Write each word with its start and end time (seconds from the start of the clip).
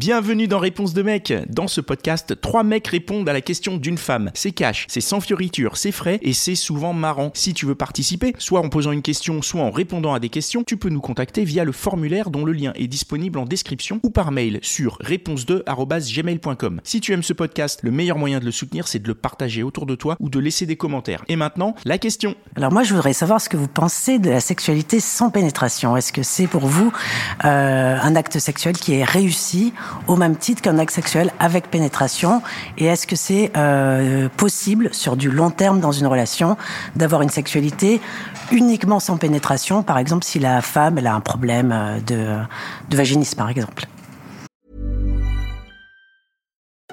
Bienvenue 0.00 0.48
dans 0.48 0.58
Réponse 0.58 0.94
de 0.94 1.02
mec. 1.02 1.30
Dans 1.50 1.68
ce 1.68 1.82
podcast, 1.82 2.40
trois 2.40 2.62
mecs 2.62 2.86
répondent 2.86 3.28
à 3.28 3.34
la 3.34 3.42
question 3.42 3.76
d'une 3.76 3.98
femme. 3.98 4.30
C'est 4.32 4.50
cash, 4.50 4.86
c'est 4.88 5.02
sans 5.02 5.20
fioriture, 5.20 5.76
c'est 5.76 5.92
frais 5.92 6.18
et 6.22 6.32
c'est 6.32 6.54
souvent 6.54 6.94
marrant. 6.94 7.32
Si 7.34 7.52
tu 7.52 7.66
veux 7.66 7.74
participer, 7.74 8.34
soit 8.38 8.60
en 8.60 8.70
posant 8.70 8.92
une 8.92 9.02
question, 9.02 9.42
soit 9.42 9.60
en 9.60 9.70
répondant 9.70 10.14
à 10.14 10.18
des 10.18 10.30
questions, 10.30 10.64
tu 10.64 10.78
peux 10.78 10.88
nous 10.88 11.02
contacter 11.02 11.44
via 11.44 11.64
le 11.64 11.72
formulaire 11.72 12.30
dont 12.30 12.46
le 12.46 12.52
lien 12.52 12.72
est 12.76 12.86
disponible 12.86 13.38
en 13.38 13.44
description 13.44 14.00
ou 14.02 14.08
par 14.08 14.32
mail 14.32 14.58
sur 14.62 14.96
réponse2@gmail.com. 15.02 16.80
Si 16.82 17.02
tu 17.02 17.12
aimes 17.12 17.22
ce 17.22 17.34
podcast, 17.34 17.80
le 17.82 17.90
meilleur 17.90 18.16
moyen 18.16 18.40
de 18.40 18.46
le 18.46 18.52
soutenir, 18.52 18.88
c'est 18.88 19.00
de 19.00 19.08
le 19.08 19.14
partager 19.14 19.62
autour 19.62 19.84
de 19.84 19.96
toi 19.96 20.16
ou 20.18 20.30
de 20.30 20.38
laisser 20.38 20.64
des 20.64 20.76
commentaires. 20.76 21.26
Et 21.28 21.36
maintenant, 21.36 21.74
la 21.84 21.98
question. 21.98 22.36
Alors 22.56 22.72
moi, 22.72 22.84
je 22.84 22.94
voudrais 22.94 23.12
savoir 23.12 23.38
ce 23.38 23.50
que 23.50 23.58
vous 23.58 23.68
pensez 23.68 24.18
de 24.18 24.30
la 24.30 24.40
sexualité 24.40 24.98
sans 24.98 25.28
pénétration. 25.28 25.94
Est-ce 25.94 26.14
que 26.14 26.22
c'est 26.22 26.46
pour 26.46 26.66
vous 26.66 26.90
euh, 27.44 27.98
un 28.00 28.16
acte 28.16 28.38
sexuel 28.38 28.78
qui 28.78 28.94
est 28.94 29.04
réussi 29.04 29.74
au 30.06 30.16
même 30.16 30.36
titre 30.36 30.62
qu'un 30.62 30.78
acte 30.78 30.92
sexuel 30.92 31.32
avec 31.38 31.70
pénétration 31.70 32.42
Et 32.78 32.86
est-ce 32.86 33.06
que 33.06 33.16
c'est 33.16 33.52
euh, 33.56 34.28
possible 34.36 34.92
sur 34.92 35.16
du 35.16 35.30
long 35.30 35.50
terme 35.50 35.80
dans 35.80 35.92
une 35.92 36.06
relation 36.06 36.56
d'avoir 36.96 37.22
une 37.22 37.30
sexualité 37.30 38.00
uniquement 38.52 39.00
sans 39.00 39.16
pénétration? 39.16 39.82
Par 39.82 39.98
exemple, 39.98 40.24
si 40.24 40.38
la 40.38 40.62
femme 40.62 40.98
elle 40.98 41.06
a 41.06 41.14
un 41.14 41.20
problème 41.20 41.72
euh, 41.72 42.00
de, 42.00 42.44
de 42.88 42.96
vaginisme, 42.96 43.36
par 43.36 43.48
exemple. 43.48 43.86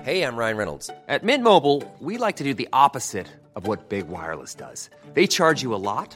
Hey, 0.07 0.23
I'm 0.23 0.37
Ryan 0.37 0.55
Reynolds. 0.55 0.89
At 1.09 1.23
Mint 1.23 1.43
Mobile, 1.43 1.83
we 1.99 2.17
like 2.17 2.37
to 2.37 2.43
do 2.45 2.53
the 2.53 2.69
opposite 2.71 3.27
of 3.57 3.67
what 3.67 3.89
Big 3.89 4.07
Wireless 4.07 4.55
does. 4.55 4.89
They 5.15 5.27
charge 5.27 5.61
you 5.61 5.75
a 5.75 5.81
lot, 5.83 6.15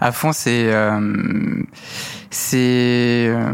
à 0.00 0.12
fond, 0.12 0.32
c'est. 0.32 0.72
euh, 0.72 1.62
c'est. 2.30 3.26
euh, 3.28 3.52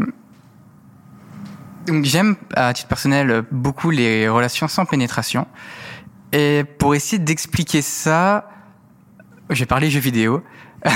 donc 1.87 2.05
j'aime, 2.05 2.35
à 2.55 2.73
titre 2.73 2.87
personnel, 2.87 3.43
beaucoup 3.51 3.89
les 3.89 4.29
relations 4.29 4.67
sans 4.67 4.85
pénétration. 4.85 5.47
Et 6.31 6.63
pour 6.77 6.95
essayer 6.95 7.19
d'expliquer 7.19 7.81
ça, 7.81 8.49
je 9.49 9.59
vais 9.59 9.65
parler 9.65 9.89
jeux 9.89 9.99
vidéo. 9.99 10.43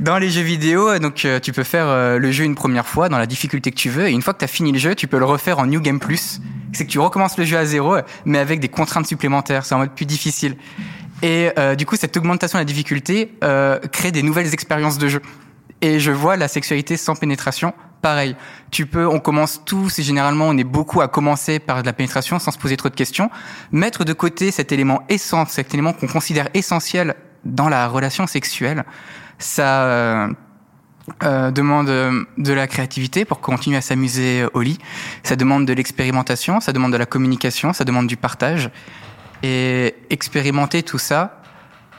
Dans 0.00 0.18
les 0.18 0.30
jeux 0.30 0.42
vidéo, 0.42 0.98
donc 0.98 1.24
euh, 1.24 1.38
tu 1.38 1.52
peux 1.52 1.62
faire 1.62 2.18
le 2.18 2.32
jeu 2.32 2.42
une 2.44 2.56
première 2.56 2.86
fois 2.86 3.08
dans 3.08 3.18
la 3.18 3.26
difficulté 3.26 3.70
que 3.70 3.76
tu 3.76 3.88
veux, 3.88 4.08
et 4.08 4.10
une 4.10 4.20
fois 4.20 4.34
que 4.34 4.40
tu 4.40 4.44
as 4.44 4.48
fini 4.48 4.72
le 4.72 4.78
jeu, 4.78 4.96
tu 4.96 5.06
peux 5.06 5.18
le 5.18 5.24
refaire 5.24 5.60
en 5.60 5.66
New 5.66 5.80
Game 5.80 6.00
Plus. 6.00 6.40
C'est 6.72 6.86
que 6.86 6.90
tu 6.90 6.98
recommences 6.98 7.38
le 7.38 7.44
jeu 7.44 7.56
à 7.56 7.64
zéro, 7.64 7.96
mais 8.24 8.38
avec 8.38 8.58
des 8.58 8.68
contraintes 8.68 9.06
supplémentaires, 9.06 9.64
c'est 9.64 9.76
en 9.76 9.78
mode 9.78 9.94
plus 9.94 10.06
difficile. 10.06 10.56
Et 11.22 11.50
euh, 11.58 11.74
du 11.74 11.86
coup, 11.86 11.96
cette 11.96 12.16
augmentation 12.16 12.58
de 12.58 12.60
la 12.60 12.66
difficulté 12.66 13.32
euh, 13.44 13.78
crée 13.78 14.12
des 14.12 14.22
nouvelles 14.22 14.52
expériences 14.52 14.98
de 14.98 15.08
jeu. 15.08 15.22
Et 15.80 15.98
je 15.98 16.12
vois 16.12 16.36
la 16.36 16.48
sexualité 16.48 16.96
sans 16.96 17.14
pénétration 17.14 17.72
pareil. 18.02 18.36
Tu 18.70 18.84
peux, 18.84 19.06
on 19.06 19.20
commence 19.20 19.62
tous 19.64 19.98
et 19.98 20.02
généralement 20.02 20.48
on 20.48 20.58
est 20.58 20.64
beaucoup 20.64 21.00
à 21.00 21.08
commencer 21.08 21.58
par 21.60 21.80
de 21.80 21.86
la 21.86 21.92
pénétration 21.92 22.38
sans 22.38 22.50
se 22.50 22.58
poser 22.58 22.76
trop 22.76 22.88
de 22.88 22.94
questions. 22.94 23.30
Mettre 23.70 24.04
de 24.04 24.12
côté 24.12 24.50
cet 24.50 24.72
élément 24.72 25.02
essentiel, 25.08 25.54
cet 25.54 25.72
élément 25.72 25.92
qu'on 25.92 26.08
considère 26.08 26.48
essentiel 26.52 27.14
dans 27.44 27.68
la 27.68 27.88
relation 27.88 28.26
sexuelle, 28.26 28.84
ça 29.38 29.84
euh, 29.84 30.28
euh, 31.22 31.50
demande 31.50 31.88
euh, 31.88 32.24
de 32.38 32.52
la 32.52 32.66
créativité 32.66 33.24
pour 33.24 33.40
continuer 33.40 33.76
à 33.76 33.80
s'amuser 33.80 34.44
au 34.52 34.60
lit. 34.60 34.78
Ça 35.22 35.36
demande 35.36 35.66
de 35.66 35.72
l'expérimentation, 35.72 36.60
ça 36.60 36.72
demande 36.72 36.92
de 36.92 36.98
la 36.98 37.06
communication, 37.06 37.72
ça 37.72 37.84
demande 37.84 38.06
du 38.06 38.16
partage. 38.16 38.70
Et 39.42 39.94
expérimenter 40.10 40.82
tout 40.82 40.98
ça, 40.98 41.42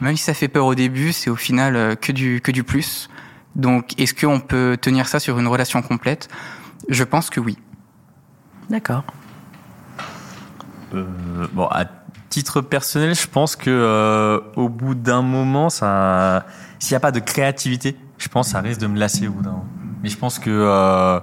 même 0.01 0.15
si 0.15 0.23
ça 0.23 0.33
fait 0.33 0.47
peur 0.47 0.65
au 0.65 0.75
début, 0.75 1.11
c'est 1.11 1.29
au 1.29 1.35
final 1.35 1.75
euh, 1.75 1.95
que 1.95 2.11
du 2.11 2.41
que 2.41 2.51
du 2.51 2.63
plus. 2.63 3.09
Donc, 3.55 3.99
est-ce 3.99 4.13
qu'on 4.13 4.39
peut 4.39 4.77
tenir 4.81 5.07
ça 5.07 5.19
sur 5.19 5.39
une 5.39 5.47
relation 5.47 5.81
complète? 5.81 6.27
Je 6.89 7.03
pense 7.03 7.29
que 7.29 7.39
oui. 7.39 7.57
D'accord. 8.69 9.03
Euh, 10.93 11.05
bon, 11.53 11.67
à 11.67 11.85
titre 12.29 12.61
personnel, 12.61 13.13
je 13.15 13.27
pense 13.27 13.55
que 13.55 13.69
euh, 13.69 14.39
au 14.55 14.69
bout 14.69 14.95
d'un 14.95 15.21
moment, 15.21 15.69
ça, 15.69 16.45
s'il 16.79 16.93
n'y 16.93 16.97
a 16.97 16.99
pas 16.99 17.11
de 17.11 17.19
créativité, 17.19 17.95
je 18.17 18.27
pense 18.27 18.47
que 18.47 18.53
ça 18.53 18.61
risque 18.61 18.81
de 18.81 18.87
me 18.87 18.97
lasser 18.97 19.27
au 19.27 19.31
bout 19.31 19.43
d'un 19.43 19.51
moment. 19.51 19.67
Mais 20.01 20.09
je 20.09 20.17
pense 20.17 20.39
que 20.39 20.49
euh, 20.49 21.19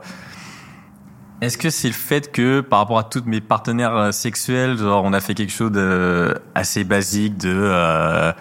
est-ce 1.40 1.58
que 1.58 1.70
c'est 1.70 1.88
le 1.88 1.94
fait 1.94 2.30
que 2.32 2.60
par 2.60 2.80
rapport 2.80 2.98
à 2.98 3.04
toutes 3.04 3.26
mes 3.26 3.40
partenaires 3.40 3.96
euh, 3.96 4.12
sexuels, 4.12 4.76
genre 4.78 5.04
on 5.04 5.12
a 5.12 5.20
fait 5.20 5.34
quelque 5.34 5.52
chose 5.52 5.72
de 5.72 6.34
assez 6.54 6.84
basique 6.84 7.36
de 7.38 7.52
euh, 7.54 8.32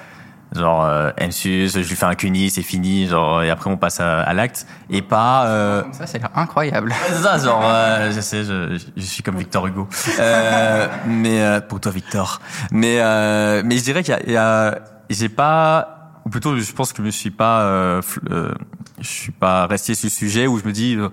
genre 0.55 0.83
euh, 0.85 1.11
MSUS, 1.19 1.69
je 1.73 1.77
lui 1.87 1.95
fais 1.95 2.05
un 2.05 2.15
cuni, 2.15 2.49
c'est 2.49 2.63
fini, 2.63 3.07
genre 3.07 3.43
et 3.43 3.49
après 3.49 3.69
on 3.69 3.77
passe 3.77 3.99
à, 3.99 4.21
à 4.21 4.33
l'acte 4.33 4.65
et 4.89 5.01
pas 5.01 5.45
euh, 5.47 5.83
Ça, 5.91 6.05
l'air 6.17 6.29
incroyable. 6.35 6.93
C'est 7.07 7.21
ça, 7.23 7.37
genre, 7.37 7.61
euh, 7.63 8.11
je 8.11 8.19
sais, 8.19 8.43
je, 8.43 8.77
je 8.97 9.01
suis 9.01 9.23
comme 9.23 9.37
Victor 9.37 9.67
Hugo. 9.67 9.87
Euh, 10.19 10.87
mais 11.07 11.41
euh, 11.41 11.61
pour 11.61 11.79
toi, 11.79 11.91
Victor. 11.91 12.41
Mais 12.71 12.97
euh, 12.99 13.61
mais 13.63 13.77
je 13.77 13.83
dirais 13.83 14.03
qu'il 14.03 14.17
y 14.27 14.35
a, 14.35 14.69
a 14.69 14.75
j'ai 15.09 15.29
pas, 15.29 16.11
ou 16.25 16.29
plutôt, 16.29 16.57
je 16.57 16.71
pense 16.73 16.93
que 16.93 16.97
je 16.97 17.03
me 17.03 17.11
suis 17.11 17.31
pas, 17.31 17.61
euh, 17.61 18.01
euh, 18.31 18.51
je 18.99 19.07
suis 19.07 19.31
pas 19.31 19.67
resté 19.67 19.95
sur 19.95 20.07
le 20.07 20.11
sujet 20.11 20.47
où 20.47 20.59
je 20.59 20.66
me 20.66 20.71
dis, 20.71 20.95
euh, 20.95 21.09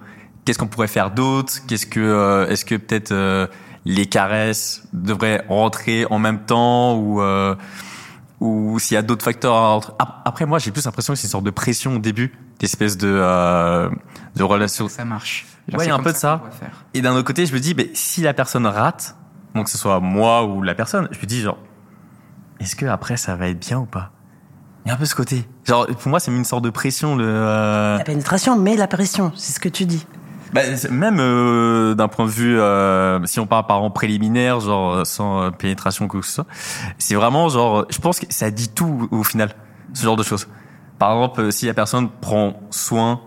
qu'est-ce 0.46 0.58
qu'on 0.58 0.66
pourrait 0.68 0.86
faire 0.88 1.10
d'autre? 1.10 1.52
Qu'est-ce 1.68 1.84
que, 1.86 2.00
euh, 2.00 2.48
est-ce 2.48 2.64
que 2.64 2.76
peut-être 2.76 3.12
euh, 3.12 3.46
les 3.84 4.06
caresses 4.06 4.82
devraient 4.94 5.44
rentrer 5.48 6.06
en 6.10 6.18
même 6.18 6.40
temps 6.46 6.96
ou 6.96 7.20
euh, 7.20 7.54
ou 8.40 8.78
s'il 8.78 8.94
y 8.94 8.98
a 8.98 9.02
d'autres 9.02 9.24
facteurs 9.24 9.54
à 9.54 9.68
rentrer. 9.72 9.92
Ap- 9.98 10.20
Après, 10.24 10.44
moi, 10.46 10.58
j'ai 10.58 10.70
plus 10.70 10.84
l'impression 10.84 11.12
que 11.14 11.18
c'est 11.18 11.26
une 11.26 11.30
sorte 11.30 11.44
de 11.44 11.50
pression 11.50 11.96
au 11.96 11.98
début, 11.98 12.34
d'espèce 12.58 12.96
de 12.96 13.08
euh, 13.10 13.88
de 14.34 14.42
relation 14.42 14.88
Ça 14.88 15.04
marche. 15.04 15.46
Ouais, 15.72 15.84
il 15.84 15.88
y 15.88 15.90
a 15.90 15.94
un 15.94 16.02
peu 16.02 16.12
de 16.12 16.16
ça. 16.16 16.42
et 16.94 17.00
d'un 17.00 17.12
autre 17.14 17.26
côté, 17.26 17.44
je 17.46 17.52
me 17.52 17.58
dis, 17.60 17.74
mais 17.74 17.90
si 17.94 18.20
la 18.22 18.34
personne 18.34 18.66
rate, 18.66 19.16
donc 19.54 19.64
que 19.64 19.70
ce 19.70 19.78
soit 19.78 19.98
moi 20.00 20.44
ou 20.44 20.62
la 20.62 20.74
personne, 20.74 21.08
je 21.10 21.18
me 21.18 21.24
dis 21.26 21.40
genre, 21.40 21.58
est-ce 22.60 22.76
que 22.76 22.86
après 22.86 23.16
ça 23.16 23.34
va 23.36 23.48
être 23.48 23.58
bien 23.58 23.78
ou 23.78 23.86
pas? 23.86 24.12
Il 24.84 24.88
y 24.88 24.92
a 24.92 24.94
un 24.94 24.98
peu 24.98 25.04
ce 25.06 25.14
côté. 25.16 25.44
Genre, 25.64 25.86
pour 25.86 26.08
moi, 26.10 26.20
c'est 26.20 26.30
une 26.30 26.44
sorte 26.44 26.62
de 26.62 26.70
pression. 26.70 27.16
Le, 27.16 27.24
euh, 27.26 27.98
La 27.98 28.04
pénétration, 28.04 28.56
mais 28.56 28.76
la 28.76 28.86
pression, 28.86 29.32
c'est 29.34 29.52
ce 29.52 29.58
que 29.58 29.68
tu 29.68 29.84
dis. 29.86 30.06
Bah, 30.52 30.62
même 30.90 31.18
euh, 31.20 31.94
d'un 31.94 32.08
point 32.08 32.24
de 32.26 32.30
vue, 32.30 32.58
euh, 32.58 33.24
si 33.26 33.40
on 33.40 33.46
parle 33.46 33.66
par 33.66 33.82
en 33.82 33.90
préliminaire, 33.90 34.60
genre 34.60 34.94
euh, 34.94 35.04
sans 35.04 35.42
euh, 35.42 35.50
pénétration 35.50 36.08
quoi 36.08 36.20
que 36.20 36.26
ce 36.26 36.32
soit, 36.32 36.46
c'est 36.98 37.14
vraiment 37.14 37.48
genre, 37.48 37.86
je 37.90 37.98
pense 37.98 38.20
que 38.20 38.26
ça 38.30 38.50
dit 38.50 38.68
tout 38.68 39.08
au 39.10 39.22
final, 39.22 39.50
ce 39.92 40.04
genre 40.04 40.16
de 40.16 40.22
choses. 40.22 40.48
Par 40.98 41.12
exemple, 41.12 41.40
euh, 41.40 41.50
si 41.50 41.66
la 41.66 41.74
personne 41.74 42.08
prend 42.20 42.60
soin 42.70 43.20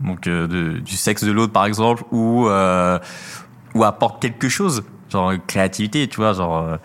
donc 0.00 0.26
euh, 0.26 0.80
du 0.80 0.96
sexe 0.96 1.22
de 1.22 1.30
l'autre 1.30 1.52
par 1.52 1.64
exemple 1.64 2.02
ou 2.10 2.48
euh, 2.48 2.98
ou 3.74 3.84
apporte 3.84 4.20
quelque 4.20 4.48
chose 4.48 4.82
genre 5.10 5.30
euh, 5.30 5.36
créativité 5.46 6.08
tu 6.08 6.16
vois 6.16 6.32
genre 6.32 6.58
euh, 6.58 6.76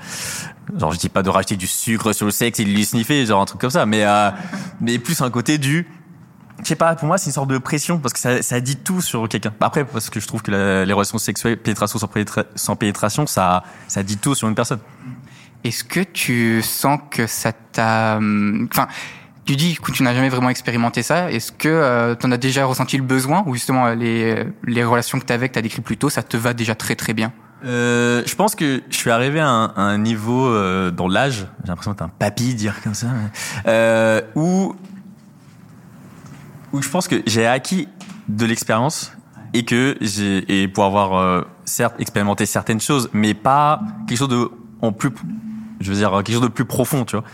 genre 0.78 0.92
je 0.92 1.00
dis 1.00 1.10
pas 1.10 1.24
de 1.24 1.30
racheter 1.30 1.56
du 1.56 1.66
sucre 1.66 2.14
sur 2.14 2.26
le 2.26 2.32
sexe 2.32 2.60
et 2.60 2.66
de 2.66 2.70
lui 2.70 2.86
sniffer 2.86 3.26
genre 3.26 3.42
un 3.42 3.46
truc 3.46 3.60
comme 3.62 3.72
ça 3.72 3.88
mais 3.88 4.04
euh, 4.06 4.30
mais 4.82 5.00
plus 5.00 5.20
un 5.22 5.32
côté 5.32 5.58
du 5.58 5.88
je 6.64 6.68
sais 6.68 6.76
pas 6.76 6.96
pour 6.96 7.08
moi 7.08 7.18
c'est 7.18 7.28
une 7.28 7.34
sorte 7.34 7.50
de 7.50 7.58
pression 7.58 8.00
parce 8.00 8.14
que 8.14 8.20
ça, 8.20 8.42
ça 8.42 8.60
dit 8.60 8.76
tout 8.78 9.02
sur 9.02 9.28
quelqu'un. 9.30 9.54
Après 9.62 9.86
parce 9.86 10.10
que 10.10 10.20
je 10.20 10.28
trouve 10.28 10.42
que 10.42 10.52
la- 10.52 10.86
les 10.86 10.94
relations 10.94 11.18
sexuelles 11.18 11.58
pénétration 11.58 12.00
sans, 12.00 12.08
pénétra- 12.08 12.46
sans 12.56 12.76
pénétration 12.76 13.28
ça 13.28 13.64
ça 13.88 14.04
dit 14.04 14.18
tout 14.18 14.36
sur 14.36 14.48
une 14.48 14.56
personne. 14.56 14.80
Est-ce 15.64 15.84
que 15.84 16.00
tu 16.02 16.62
sens 16.62 17.00
que 17.10 17.28
ça 17.28 17.52
t'a... 17.52 18.18
hum, 18.18 18.68
Enfin, 18.72 18.88
tu 19.46 19.56
dis 19.56 19.76
que 19.76 19.92
tu 19.92 20.04
n'as 20.04 20.14
jamais 20.14 20.30
vraiment 20.30 20.50
expérimenté 20.50 21.02
ça. 21.04 21.32
Est-ce 21.32 21.52
que 21.52 22.16
tu 22.20 22.26
en 22.28 22.32
as 22.32 22.38
déjà 22.38 22.66
ressenti 22.66 22.98
le 22.98 23.04
besoin 23.04 23.44
ou 23.48 23.54
justement 23.56 23.88
euh, 23.88 23.96
les, 23.96 24.44
les 24.66 24.84
relations 24.84 25.20
que 25.20 25.26
tu 25.26 25.34
avais, 25.34 25.48
que 25.50 25.54
tu 25.54 25.60
as 25.60 25.64
décrit 25.64 25.82
plus 25.82 25.98
tôt, 25.98 26.10
ça 26.10 26.22
te 26.22 26.38
va 26.38 26.54
déjà 26.54 26.76
très 26.76 26.96
très 26.96 27.14
bien? 27.14 27.34
Euh, 27.66 28.22
je 28.26 28.36
pense 28.36 28.54
que 28.56 28.84
je 28.90 28.96
suis 28.96 29.10
arrivé 29.10 29.40
à 29.40 29.48
un, 29.50 29.66
à 29.76 29.82
un 29.82 29.98
niveau 29.98 30.46
euh, 30.48 30.92
dans 30.92 31.08
l'âge, 31.08 31.48
j'ai 31.64 31.70
l'impression 31.70 31.92
d'être 31.92 32.04
un 32.04 32.10
papy 32.10 32.54
dire 32.54 32.76
comme 32.84 32.94
ça, 32.94 33.08
mais, 33.08 33.30
euh, 33.68 34.22
où 34.36 34.76
où 36.74 36.82
je 36.82 36.90
pense 36.90 37.08
que 37.08 37.22
j'ai 37.26 37.46
acquis 37.46 37.88
de 38.28 38.46
l'expérience 38.46 39.14
et 39.54 39.64
que 39.64 39.98
j'ai 40.02 40.64
et 40.64 40.68
pour 40.68 40.84
avoir 40.86 41.16
euh, 41.16 41.42
certes 41.66 41.96
expérimenté 42.00 42.46
certaines 42.46 42.82
choses, 42.82 43.10
mais 43.14 43.34
pas 43.34 43.82
quelque 44.08 44.18
chose 44.18 44.30
de 44.30 44.50
en 44.82 44.92
plus, 44.92 45.12
je 45.80 45.92
veux 45.92 45.98
dire 45.98 46.12
quelque 46.12 46.34
chose 46.34 46.42
de 46.42 46.48
plus 46.48 46.66
profond, 46.66 47.06
tu 47.06 47.16
vois. 47.16 47.26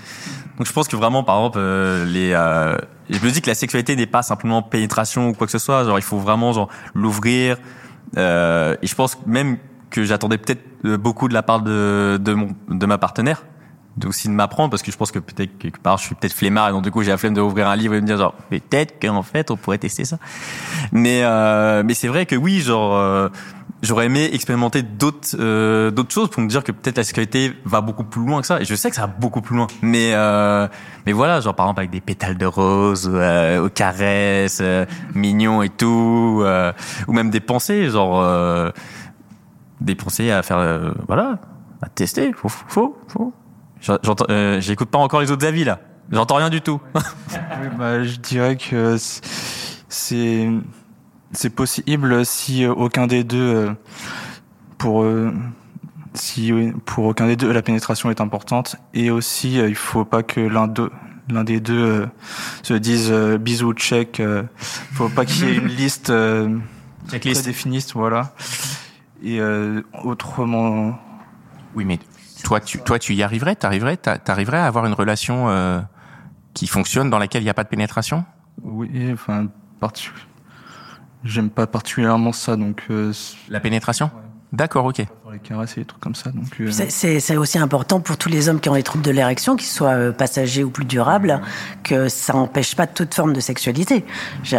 Donc 0.58 0.68
je 0.68 0.72
pense 0.72 0.88
que 0.88 0.96
vraiment, 0.96 1.24
par 1.24 1.38
exemple, 1.38 1.58
euh, 1.60 2.06
les, 2.06 2.32
euh, 2.34 2.78
je 3.10 3.20
me 3.20 3.32
dis 3.32 3.42
que 3.42 3.50
la 3.50 3.56
sexualité 3.56 3.96
n'est 3.96 4.06
pas 4.06 4.22
simplement 4.22 4.62
pénétration 4.62 5.30
ou 5.30 5.34
quoi 5.34 5.48
que 5.48 5.52
ce 5.52 5.58
soit. 5.58 5.84
Genre, 5.84 5.98
il 5.98 6.04
faut 6.04 6.20
vraiment 6.20 6.54
genre 6.54 6.70
l'ouvrir, 6.94 7.58
Euh, 8.16 8.76
et 8.82 8.88
je 8.88 8.96
pense 8.96 9.18
même 9.26 9.58
que 9.90 10.04
j'attendais 10.04 10.38
peut-être 10.38 10.62
euh, 10.86 10.98
beaucoup 10.98 11.28
de 11.28 11.34
la 11.34 11.42
part 11.42 11.62
de, 11.62 12.20
de, 12.22 12.34
mon, 12.34 12.50
de 12.70 12.86
ma 12.86 13.00
partenaire, 13.00 13.44
aussi 14.06 14.28
de 14.28 14.34
m'apprendre, 14.34 14.70
parce 14.70 14.82
que 14.82 14.92
je 14.92 14.98
pense 14.98 15.12
que 15.12 15.20
peut-être 15.20 15.58
quelque 15.58 15.80
part 15.80 15.98
je 15.98 16.06
suis 16.06 16.16
peut-être 16.16 16.34
flemmard, 16.34 16.70
et 16.70 16.72
donc 16.72 16.84
du 16.84 16.92
coup 16.92 17.04
j'ai 17.04 17.12
la 17.12 17.18
flemme 17.18 17.34
d'ouvrir 17.34 17.68
un 17.68 17.76
livre 17.76 17.94
et 17.94 17.98
de 17.98 18.02
me 18.02 18.08
dire 18.08 18.18
genre 18.18 18.34
peut-être 18.50 19.00
qu'en 19.02 19.24
fait 19.24 19.52
on 19.52 19.58
pourrait 19.58 19.78
tester 19.78 20.06
ça. 20.06 20.18
Mais 20.92 21.22
euh, 21.24 21.84
mais 21.86 21.94
c'est 21.94 22.08
vrai 22.08 22.26
que 22.26 22.36
oui, 22.36 22.62
genre 22.62 22.96
euh, 22.96 23.30
j'aurais 23.84 24.08
aimé 24.08 24.30
expérimenter 24.34 24.82
d'autres 24.82 25.36
euh, 25.40 25.92
d'autres 25.92 26.12
choses 26.12 26.30
pour 26.30 26.42
me 26.42 26.48
dire 26.48 26.64
que 26.64 26.72
peut-être 26.72 26.98
la 26.98 27.04
sécurité 27.04 27.54
va 27.66 27.82
beaucoup 27.82 28.04
plus 28.04 28.26
loin 28.26 28.42
que 28.42 28.48
ça. 28.48 28.60
Et 28.62 28.66
je 28.66 28.74
sais 28.76 28.90
que 28.90 28.96
ça 28.96 29.04
va 29.04 29.08
beaucoup 29.08 29.42
plus 29.42 29.56
loin. 29.56 29.68
Mais 29.82 30.12
euh, 30.14 30.68
mais 31.06 31.12
voilà, 31.12 31.40
genre 31.42 31.54
par 31.54 31.68
exemple 31.68 31.82
avec 31.82 31.92
des 31.92 32.02
pétales 32.02 32.38
de 32.38 32.46
rose, 32.46 33.10
euh, 33.14 33.64
aux 33.66 33.70
caresses, 33.70 34.60
euh, 34.62 34.86
mignons 35.14 35.62
et 35.62 35.70
tout, 35.70 36.44
ou 37.08 37.14
même 37.14 37.30
des 37.30 37.42
pensées, 37.42 37.90
genre 37.90 38.72
des 39.82 39.96
pensées 39.96 40.32
à 40.32 40.42
faire, 40.42 40.94
voilà, 41.08 41.40
à 41.82 41.90
tester. 41.90 42.32
Faut 42.34 42.50
faut 42.50 42.98
faut. 43.08 43.34
Euh, 43.90 44.62
j'écoute 44.62 44.90
pas 44.90 44.98
encore 44.98 45.22
les 45.22 45.32
autres 45.32 45.46
avis 45.46 45.64
là. 45.64 45.80
J'entends 46.12 46.36
rien 46.36 46.50
du 46.50 46.62
tout. 46.62 46.82
Oui, 47.62 47.70
bah, 47.78 48.04
je 48.04 48.18
dirais 48.18 48.58
que 48.58 48.98
c'est 49.90 50.50
c'est 51.32 51.50
possible 51.50 52.26
si 52.26 52.66
euh, 52.66 52.74
aucun 52.74 53.08
des 53.08 53.24
deux 53.24 53.38
euh, 53.38 53.72
pour 54.78 55.06
si 56.14 56.52
pour 56.86 57.06
aucun 57.06 57.28
des 57.28 57.36
deux 57.36 57.52
la 57.52 57.62
pénétration 57.62 58.10
est 58.10 58.20
importante 58.20 58.76
et 58.94 59.12
aussi 59.12 59.56
il 59.56 59.76
faut 59.76 60.04
pas 60.04 60.24
que 60.24 60.42
l'un 60.42 60.68
d'eux 60.68 60.92
l'un 61.30 61.44
des 61.44 61.60
deux 61.60 62.08
se 62.64 62.74
dise 62.74 63.12
bisous 63.40 63.74
check 63.74 64.22
faut 64.94 65.10
pas 65.10 65.26
qu'il 65.26 65.46
y 65.46 65.52
ait 65.52 65.56
une 65.56 65.68
liste 65.84 66.12
Checklist. 67.10 67.42
prédéfinie 67.42 67.86
voilà 67.94 68.34
et 69.24 69.40
euh, 69.40 69.82
autrement 70.04 71.00
Oui, 71.76 71.86
mais 71.86 71.98
toi, 72.44 72.60
tu, 72.60 72.80
toi, 72.80 73.00
tu 73.00 73.14
y 73.16 73.24
arriverais, 73.24 73.56
t'arriverais, 73.56 73.98
t'a- 73.98 74.18
t'arriverais 74.18 74.58
à 74.58 74.66
avoir 74.68 74.86
une 74.86 74.94
relation 74.94 75.50
euh, 75.50 75.80
qui 76.54 76.68
fonctionne 76.68 77.10
dans 77.10 77.20
laquelle 77.20 77.42
il 77.42 77.46
n'y 77.46 77.50
a 77.50 77.54
pas 77.56 77.64
de 77.64 77.70
pénétration? 77.70 78.26
Oui 78.62 79.10
enfin 79.12 79.48
parti 79.80 80.10
j'aime 81.24 81.50
pas 81.50 81.66
particulièrement 81.66 82.32
ça 82.32 82.56
donc 82.56 82.84
euh, 82.92 83.12
La 83.50 83.60
pénétration? 83.60 84.12
D'accord, 84.54 84.86
ok. 84.86 85.04
pour 85.24 85.32
les 85.32 85.40
caresses 85.40 85.78
et 85.78 85.80
les 85.80 85.86
trucs 85.88 86.00
comme 86.00 86.14
ça 86.14 86.30
donc 86.30 86.46
euh, 86.62 86.70
C'est- 86.70 86.92
C'est 86.92 87.20
c'est 87.20 87.38
aussi 87.38 87.58
important 87.58 88.00
pour 88.00 88.18
tous 88.18 88.30
les 88.30 88.50
hommes 88.50 88.60
qui 88.60 88.70
ont 88.70 88.76
des 88.76 88.84
troubles 88.84 89.04
de 89.04 89.10
l'érection, 89.10 89.56
qu'ils 89.56 89.68
soient 89.68 89.90
euh, 89.98 90.12
passagers 90.12 90.64
ou 90.64 90.70
plus 90.70 90.86
durables, 90.86 91.42
que 91.84 92.08
ça 92.08 92.34
n'empêche 92.34 92.76
pas 92.76 92.86
toute 92.86 93.16
forme 93.16 93.34
de 93.34 93.40
sexualité. 93.40 94.06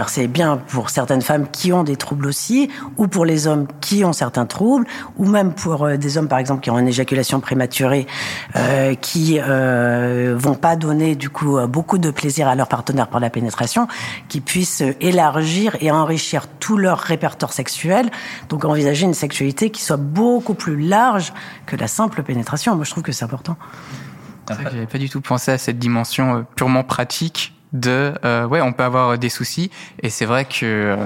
C'est 0.09 0.27
bien 0.27 0.57
pour 0.57 0.91
certaines 0.91 1.23
femmes 1.23 1.47
qui 1.49 1.73
ont 1.73 1.85
des 1.85 1.95
troubles 1.97 2.27
aussi, 2.27 2.69
ou 2.97 3.07
pour 3.07 3.25
les 3.25 3.47
hommes 3.47 3.69
qui 3.81 4.05
ont 4.05 4.13
certains 4.13 4.47
troubles, 4.47 4.85
ou 5.17 5.27
même 5.27 5.53
pour 5.53 5.85
euh, 5.85 5.97
des 5.97 6.19
hommes, 6.19 6.27
par 6.29 6.41
exemple, 6.41 6.61
qui 6.63 6.71
ont 6.71 6.79
une 6.79 6.89
éjaculation 6.89 7.39
prématurée, 7.39 8.09
euh, 8.57 8.95
qui 8.97 9.39
euh, 9.41 10.35
vont 10.37 10.55
pas 10.57 10.75
donner 10.75 11.15
du 11.15 11.31
coup 11.31 11.57
beaucoup 11.69 11.99
de 11.99 12.11
plaisir 12.11 12.49
à 12.49 12.57
leur 12.57 12.67
partenaire 12.67 13.07
par 13.07 13.21
la 13.21 13.31
pénétration, 13.31 13.87
qui 14.29 14.41
puissent 14.41 14.83
élargir 15.01 15.77
et 15.81 15.93
enrichir 15.93 16.49
tout 16.59 16.77
leur 16.79 16.99
répertoire 16.99 17.53
sexuel, 17.53 18.11
donc 18.49 18.65
envisager 18.65 19.05
une 19.05 19.15
sexualité 19.15 19.71
qui 19.71 19.84
soit 19.85 19.97
beaucoup 19.97 20.55
plus 20.55 20.81
large 20.81 21.33
que 21.67 21.77
la 21.77 21.89
simple 21.89 22.23
pénétration. 22.23 22.75
Moi, 22.77 22.85
je 22.85 22.91
trouve 22.91 23.03
que 23.03 23.13
c'est 23.13 23.25
important. 23.25 23.57
C'est 24.49 24.55
vrai 24.55 24.65
j'avais 24.71 24.87
pas 24.87 24.99
du 24.99 25.09
tout 25.09 25.21
pensé 25.21 25.53
à 25.53 25.59
cette 25.59 25.79
dimension 25.79 26.37
euh, 26.37 26.43
purement 26.55 26.85
pratique 26.85 27.55
de 27.73 28.15
euh, 28.25 28.47
ouais 28.47 28.61
on 28.61 28.73
peut 28.73 28.85
avoir 28.85 29.19
des 29.19 29.29
soucis 29.29 29.71
et 30.01 30.11
c'est 30.11 30.27
vrai 30.27 30.45
que 30.45 30.65
euh, 30.65 30.97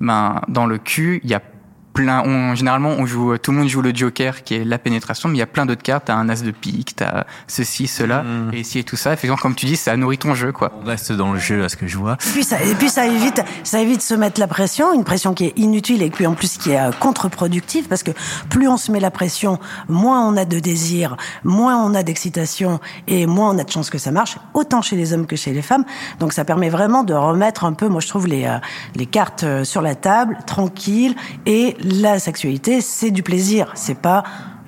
ben 0.00 0.40
dans 0.48 0.66
le 0.66 0.78
cul 0.78 1.20
il 1.22 1.30
y 1.30 1.34
a 1.34 1.42
plein 1.96 2.22
on, 2.26 2.54
généralement 2.54 2.90
on 2.90 3.06
joue 3.06 3.38
tout 3.38 3.52
le 3.52 3.58
monde 3.58 3.68
joue 3.68 3.80
le 3.80 3.94
joker 3.94 4.44
qui 4.44 4.54
est 4.54 4.64
la 4.64 4.78
pénétration 4.78 5.30
mais 5.30 5.36
il 5.36 5.38
y 5.38 5.42
a 5.42 5.46
plein 5.46 5.64
d'autres 5.64 5.82
cartes 5.82 6.04
t'as 6.06 6.14
un 6.14 6.28
as 6.28 6.42
de 6.42 6.50
pique 6.50 6.94
t'as 6.96 7.24
ceci 7.46 7.86
cela 7.86 8.22
Mhm. 8.22 8.50
et 8.52 8.60
ici 8.60 8.78
et 8.80 8.84
tout 8.84 8.96
ça 8.96 9.12
effectivement 9.14 9.36
comme 9.36 9.54
tu 9.54 9.64
dis 9.66 9.76
ça 9.76 9.96
nourrit 9.96 10.18
ton 10.18 10.34
jeu 10.34 10.52
quoi 10.52 10.72
On 10.82 10.86
reste 10.86 11.10
dans 11.12 11.32
le 11.32 11.38
jeu 11.38 11.64
à 11.64 11.68
ce 11.68 11.76
que 11.76 11.86
je 11.86 11.96
vois. 11.96 12.14
Et 12.14 12.32
puis 12.32 12.44
ça, 12.44 12.62
et 12.62 12.74
puis 12.74 12.90
ça 12.90 13.06
évite, 13.06 13.40
ça 13.64 13.80
évite 13.80 13.98
de 13.98 14.02
se 14.02 14.14
mettre 14.14 14.38
la 14.40 14.46
pression, 14.46 14.92
une 14.92 15.04
pression 15.04 15.32
qui 15.34 15.46
est 15.46 15.58
inutile 15.58 16.02
et 16.02 16.10
puis 16.10 16.26
en 16.26 16.34
plus 16.34 16.58
qui 16.58 16.72
est 16.72 16.78
euh, 16.80 16.90
contre-productive 16.98 17.88
parce 17.88 18.02
que 18.02 18.10
plus 18.50 18.68
on 18.68 18.76
se 18.76 18.92
met 18.92 19.00
la 19.00 19.10
pression, 19.10 19.58
moins 19.88 20.20
on 20.28 20.36
a 20.36 20.44
de 20.44 20.58
désir, 20.58 21.16
moins 21.44 21.76
on 21.82 21.94
a 21.94 22.02
d'excitation 22.02 22.78
et 23.08 23.26
moins 23.26 23.50
on 23.50 23.58
a 23.58 23.64
de 23.64 23.70
chances 23.70 23.90
que 23.90 23.98
ça 23.98 24.10
marche, 24.10 24.36
autant 24.54 24.82
chez 24.82 24.96
les 24.96 25.12
hommes 25.12 25.26
que 25.26 25.36
chez 25.36 25.52
les 25.52 25.62
femmes. 25.62 25.84
Donc 26.20 26.32
ça 26.32 26.44
permet 26.44 26.68
vraiment 26.68 27.04
de 27.04 27.14
remettre 27.14 27.64
un 27.64 27.72
peu, 27.72 27.88
moi 27.88 28.00
je 28.00 28.08
trouve 28.08 28.26
les 28.26 28.44
euh, 28.44 28.58
les 28.94 29.06
cartes 29.06 29.44
euh, 29.44 29.64
sur 29.64 29.80
la 29.82 29.94
table, 29.94 30.36
tranquille 30.46 31.14
et 31.46 31.76
la 31.86 32.18
sexualité 32.18 32.80
c'est 32.80 33.10
du 33.10 33.22
plaisir, 33.22 33.72
c'est 33.74 33.98
pas 33.98 34.24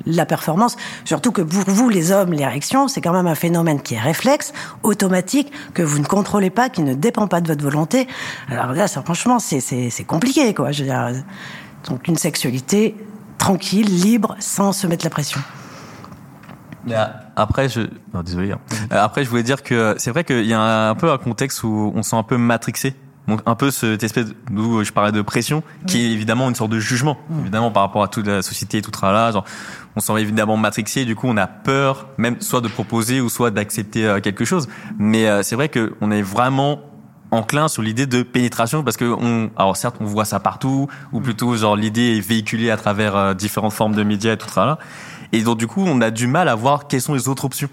la 0.07 0.27
performance. 0.27 0.77
Surtout 1.05 1.33
que 1.33 1.43
pour 1.43 1.65
vous, 1.67 1.89
les 1.89 2.13
hommes, 2.13 2.33
l'érection, 2.33 2.89
c'est 2.89 3.01
quand 3.01 3.13
même 3.13 3.27
un 3.27 3.35
phénomène 3.35 3.81
qui 3.83 3.95
est 3.95 4.01
réflexe, 4.01 4.53
automatique, 4.83 5.53
que 5.75 5.83
vous 5.83 5.99
ne 5.99 6.07
contrôlez 6.07 6.51
pas, 6.51 6.71
qui 6.71 6.83
ne 6.83 6.95
dépend 6.95 7.27
pas 7.29 7.41
de 7.41 7.49
votre 7.49 7.63
volonté. 7.63 8.09
Alors 8.49 8.73
là, 8.73 8.89
franchement, 8.89 9.39
c'est, 9.39 10.05
compliqué, 10.07 10.55
quoi. 10.55 10.71
Donc 11.89 12.09
une 12.09 12.17
sexualité 12.17 12.97
tranquille, 13.37 13.87
libre, 13.87 14.37
sans 14.41 14.73
se 14.73 14.87
mettre 14.87 15.05
la 15.05 15.11
pression. 15.11 15.41
Après, 17.37 17.69
je, 17.69 17.83
désolé. 18.25 18.53
hein. 18.53 18.59
Euh, 18.93 19.05
Après, 19.05 19.23
je 19.25 19.29
voulais 19.29 19.43
dire 19.43 19.63
que 19.63 19.95
c'est 19.99 20.11
vrai 20.11 20.25
qu'il 20.25 20.47
y 20.47 20.55
a 20.55 20.89
un, 20.91 20.95
peu 20.95 21.11
un 21.13 21.19
contexte 21.19 21.63
où 21.63 21.93
on 21.95 22.03
se 22.03 22.11
sent 22.11 22.17
un 22.17 22.23
peu 22.23 22.39
matrixé. 22.39 22.95
Donc 23.29 23.43
un 23.45 23.55
peu 23.55 23.71
cette 23.71 24.03
espèce 24.03 24.33
d'où 24.51 24.83
je 24.83 24.91
parlais 24.91 25.13
de 25.13 25.21
pression, 25.21 25.63
qui 25.87 26.07
est 26.07 26.11
évidemment 26.11 26.49
une 26.49 26.55
sorte 26.55 26.71
de 26.71 26.81
jugement, 26.81 27.19
évidemment 27.41 27.71
par 27.71 27.83
rapport 27.83 28.03
à 28.03 28.09
toute 28.09 28.27
la 28.27 28.41
société 28.41 28.79
et 28.79 28.83
tout 28.83 28.91
tralala. 28.91 29.33
Genre, 29.33 29.45
on 29.95 30.01
se 30.01 30.07
sent 30.07 30.21
évidemment 30.21 30.57
matrixé. 30.57 31.05
Du 31.05 31.15
coup, 31.15 31.27
on 31.29 31.37
a 31.37 31.47
peur, 31.47 32.09
même 32.17 32.41
soit 32.41 32.63
de 32.63 32.69
proposer 32.69 33.21
ou 33.21 33.29
soit 33.29 33.51
d'accepter 33.51 34.07
euh, 34.07 34.21
quelque 34.21 34.47
chose. 34.47 34.67
Mais 34.99 35.29
euh, 35.29 35.43
c'est 35.43 35.57
vrai 35.57 35.69
que 35.69 35.95
on 36.01 36.11
est 36.11 36.23
vraiment 36.23 36.81
enclin 37.31 37.69
sur 37.69 37.83
l'idée 37.83 38.07
de 38.07 38.23
pénétration 38.23 38.83
parce 38.83 38.97
que 38.97 39.05
on 39.05 39.51
alors 39.59 39.77
certes 39.77 39.97
on 40.01 40.07
voit 40.07 40.25
ça 40.25 40.41
partout 40.41 40.89
ou 41.13 41.21
plutôt 41.21 41.55
genre 41.57 41.77
l'idée 41.77 42.17
est 42.17 42.21
véhiculée 42.21 42.71
à 42.71 42.79
travers 42.79 43.17
euh, 43.17 43.35
différentes 43.35 43.75
formes 43.75 43.95
de 43.95 44.03
médias 44.03 44.33
et 44.33 44.37
tout 44.39 44.49
ça 44.49 44.79
et 45.33 45.43
donc 45.43 45.59
du 45.59 45.67
coup 45.67 45.85
on 45.87 46.01
a 46.01 46.11
du 46.11 46.27
mal 46.27 46.49
à 46.49 46.55
voir 46.55 46.89
quelles 46.89 47.03
sont 47.03 47.13
les 47.13 47.29
autres 47.29 47.45
options 47.45 47.69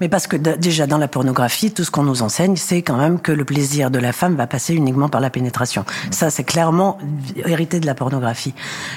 Mais 0.00 0.08
parce 0.08 0.26
que 0.26 0.36
déjà 0.36 0.86
dans 0.86 0.98
la 0.98 1.08
pornographie, 1.08 1.72
tout 1.72 1.84
ce 1.84 1.90
qu'on 1.90 2.02
nous 2.02 2.22
enseigne, 2.22 2.56
c'est 2.56 2.82
quand 2.82 2.96
même 2.96 3.20
que 3.20 3.32
le 3.32 3.44
plaisir 3.44 3.90
de 3.90 3.98
la 3.98 4.12
femme 4.12 4.34
va 4.34 4.46
passer 4.46 4.74
uniquement 4.74 5.08
par 5.08 5.20
la 5.20 5.30
pénétration. 5.30 5.84
Ça, 6.10 6.30
c'est 6.30 6.44
clairement 6.44 6.98
hérité 7.44 7.80
de 7.80 7.86
la 7.86 7.94
pornographie. 7.94 8.54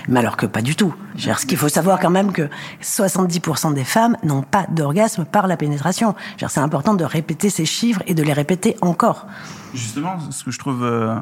Mais 0.07 0.19
alors 0.19 0.37
que 0.37 0.45
pas 0.45 0.61
du 0.61 0.75
tout. 0.75 0.95
Ce 1.17 1.45
qu'il 1.45 1.57
faut 1.57 1.69
savoir 1.69 1.99
quand 1.99 2.09
même 2.09 2.31
que 2.31 2.49
70% 2.81 3.73
des 3.73 3.83
femmes 3.83 4.17
n'ont 4.23 4.43
pas 4.43 4.65
d'orgasme 4.69 5.25
par 5.25 5.47
la 5.47 5.57
pénétration. 5.57 6.15
C'est 6.37 6.59
important 6.59 6.93
de 6.93 7.03
répéter 7.03 7.49
ces 7.49 7.65
chiffres 7.65 8.01
et 8.07 8.13
de 8.13 8.23
les 8.23 8.33
répéter 8.33 8.77
encore. 8.81 9.27
Justement, 9.73 10.19
ce 10.31 10.43
que 10.43 10.51
je 10.51 10.59
trouve 10.59 10.83
euh, 10.83 11.15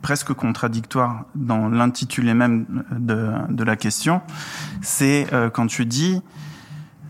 presque 0.00 0.32
contradictoire 0.32 1.26
dans 1.34 1.68
l'intitulé 1.68 2.34
même 2.34 2.84
de, 2.90 3.32
de 3.48 3.64
la 3.64 3.76
question, 3.76 4.22
c'est 4.80 5.26
euh, 5.32 5.50
quand 5.50 5.66
tu 5.66 5.86
dis 5.86 6.22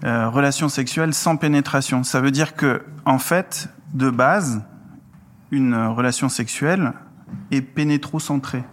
euh, 0.05 0.29
relation 0.29 0.69
sexuelle 0.69 1.15
sans 1.15 1.37
pénétration. 1.37 2.03
Ça 2.03 2.21
veut 2.21 2.31
dire 2.31 2.55
que, 2.57 2.83
en 3.05 3.19
fait, 3.19 3.69
de 3.95 4.11
base, 4.11 4.63
une 5.51 5.75
relation 5.75 6.29
sexuelle 6.29 6.93
est 7.51 7.63
pénétrocentrée. 7.63 8.65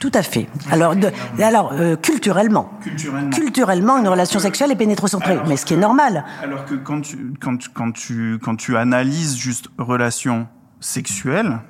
Tout 0.00 0.10
à 0.14 0.22
fait. 0.22 0.46
Alors, 0.70 0.96
de, 0.96 1.10
alors 1.40 1.72
euh, 1.72 1.96
culturellement, 1.96 2.70
Culturellement. 2.82 3.30
culturellement, 3.30 3.98
une 3.98 4.08
relation 4.08 4.38
sexuelle 4.40 4.70
est 4.72 4.76
pénétrocentrée, 4.76 5.38
mais 5.48 5.56
ce 5.56 5.64
qui 5.64 5.74
est 5.74 5.78
normal. 5.78 6.24
Alors 6.42 6.64
que 6.64 6.74
quand 6.74 7.00
tu, 7.02 7.34
quand, 7.40 7.56
quand, 7.72 7.92
tu, 7.92 8.38
quand 8.42 8.56
tu 8.56 8.76
analyses 8.76 9.36
juste 9.36 9.68
relation 9.78 10.48
sexuelle, 10.80 11.60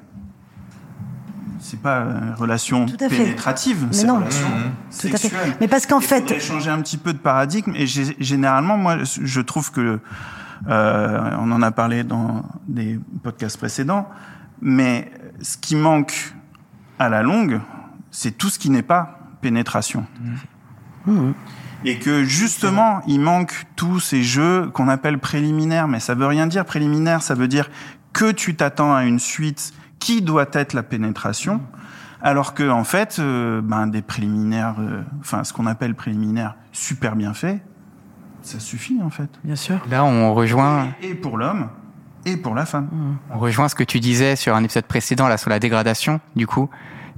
c'est 1.58 1.80
pas 1.80 1.98
euh, 2.00 2.34
relation 2.36 2.86
pénétrative, 2.86 3.86
c'est 3.90 4.06
non. 4.06 4.16
relation 4.16 4.46
Tout 4.46 5.06
à 5.06 5.10
fait. 5.10 5.16
sexuelle. 5.18 5.56
Mais 5.60 5.68
parce 5.68 5.86
qu'en 5.86 6.00
Il 6.00 6.06
fait, 6.06 6.20
faudrait 6.20 6.40
changer 6.40 6.70
un 6.70 6.80
petit 6.82 6.96
peu 6.98 7.12
de 7.12 7.18
paradigme 7.18 7.72
et 7.75 7.84
gé- 7.86 8.14
généralement, 8.20 8.76
moi, 8.76 8.98
je 9.04 9.40
trouve 9.40 9.70
que 9.72 9.98
euh, 10.68 11.30
on 11.38 11.50
en 11.52 11.62
a 11.62 11.70
parlé 11.70 12.02
dans 12.04 12.44
des 12.66 12.98
podcasts 13.22 13.58
précédents, 13.58 14.08
mais 14.60 15.10
ce 15.42 15.56
qui 15.58 15.76
manque 15.76 16.34
à 16.98 17.08
la 17.08 17.22
longue, 17.22 17.60
c'est 18.10 18.36
tout 18.38 18.48
ce 18.48 18.58
qui 18.58 18.70
n'est 18.70 18.82
pas 18.82 19.18
pénétration. 19.42 20.06
Et 21.84 21.98
que 21.98 22.25
justement, 22.25 23.00
il 23.06 23.20
manque 23.20 23.66
tous 23.76 24.00
ces 24.00 24.22
jeux 24.25 24.70
qu'on 24.72 24.88
appelle 24.88 25.18
préliminaires, 25.18 25.86
mais 25.88 26.00
ça 26.00 26.14
veut 26.14 26.26
rien 26.26 26.46
dire 26.46 26.64
préliminaire, 26.64 27.22
ça 27.22 27.34
veut 27.34 27.48
dire 27.48 27.70
que 28.12 28.32
tu 28.32 28.56
t'attends 28.56 28.94
à 28.94 29.04
une 29.04 29.18
suite 29.20 29.72
qui 30.06 30.22
doit 30.22 30.46
être 30.52 30.72
la 30.72 30.84
pénétration, 30.84 31.60
alors 32.22 32.54
que 32.54 32.70
en 32.70 32.84
fait, 32.84 33.16
euh, 33.18 33.60
ben, 33.60 33.88
des 33.88 34.02
préliminaires, 34.02 34.76
euh, 34.78 35.02
enfin 35.18 35.42
ce 35.42 35.52
qu'on 35.52 35.66
appelle 35.66 35.96
préliminaires 35.96 36.54
super 36.70 37.16
bien 37.16 37.34
faits, 37.34 37.58
ça 38.40 38.60
suffit 38.60 39.00
en 39.02 39.10
fait. 39.10 39.28
bien 39.42 39.56
sûr. 39.56 39.80
là 39.90 40.04
on 40.04 40.32
rejoint 40.32 40.90
Et 41.02 41.16
pour 41.16 41.36
l'homme, 41.36 41.70
et 42.25 42.36
pour 42.36 42.54
la 42.54 42.66
femme. 42.66 42.88
On 43.32 43.38
rejoint 43.40 43.68
ce 43.68 43.75
que 43.75 43.82
tu 43.82 43.98
disais 43.98 44.36
sur 44.36 44.54
un 44.54 44.62
épisode 44.62 44.84
précédent 44.84 45.26
là 45.26 45.38
sur 45.38 45.50
la 45.50 45.58
dégradation. 45.58 46.20
Du 46.36 46.46
coup, 46.46 46.70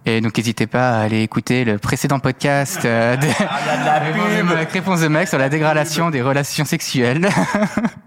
Et 0.07 0.23
donc 0.23 0.35
n'hésitez 0.39 0.67
pas 0.67 0.99
à 0.99 1.03
aller 1.03 1.21
écouter 1.21 1.67
le 1.67 1.77
précédent 1.77 2.21
podcast 2.21 2.87
euh, 2.87 3.17
de, 3.17 3.27
de 3.27 3.33
la 4.55 4.65
réponse 4.65 5.03
de 5.03 5.09
mec 5.09 5.29
sur 5.29 5.37
la 5.37 5.51
dégradation 5.51 6.09
des 6.09 6.23
relations 6.23 6.65
sexuelles. 6.65 7.29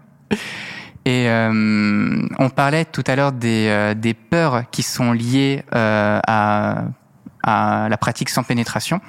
Et 1.06 1.28
euh, 1.30 2.28
on 2.38 2.50
parlait 2.50 2.86
tout 2.86 3.04
à 3.08 3.16
l'heure 3.16 3.32
des, 3.32 3.68
euh, 3.70 3.94
des 3.96 4.14
peurs 4.14 4.70
qui 4.70 4.84
sont 4.84 5.14
liées 5.14 5.64
euh, 5.74 6.20
à, 6.28 6.84
à 7.44 7.90
la 7.90 7.98
pratique 7.98 8.30
sans 8.30 8.44
pénétration. 8.44 9.02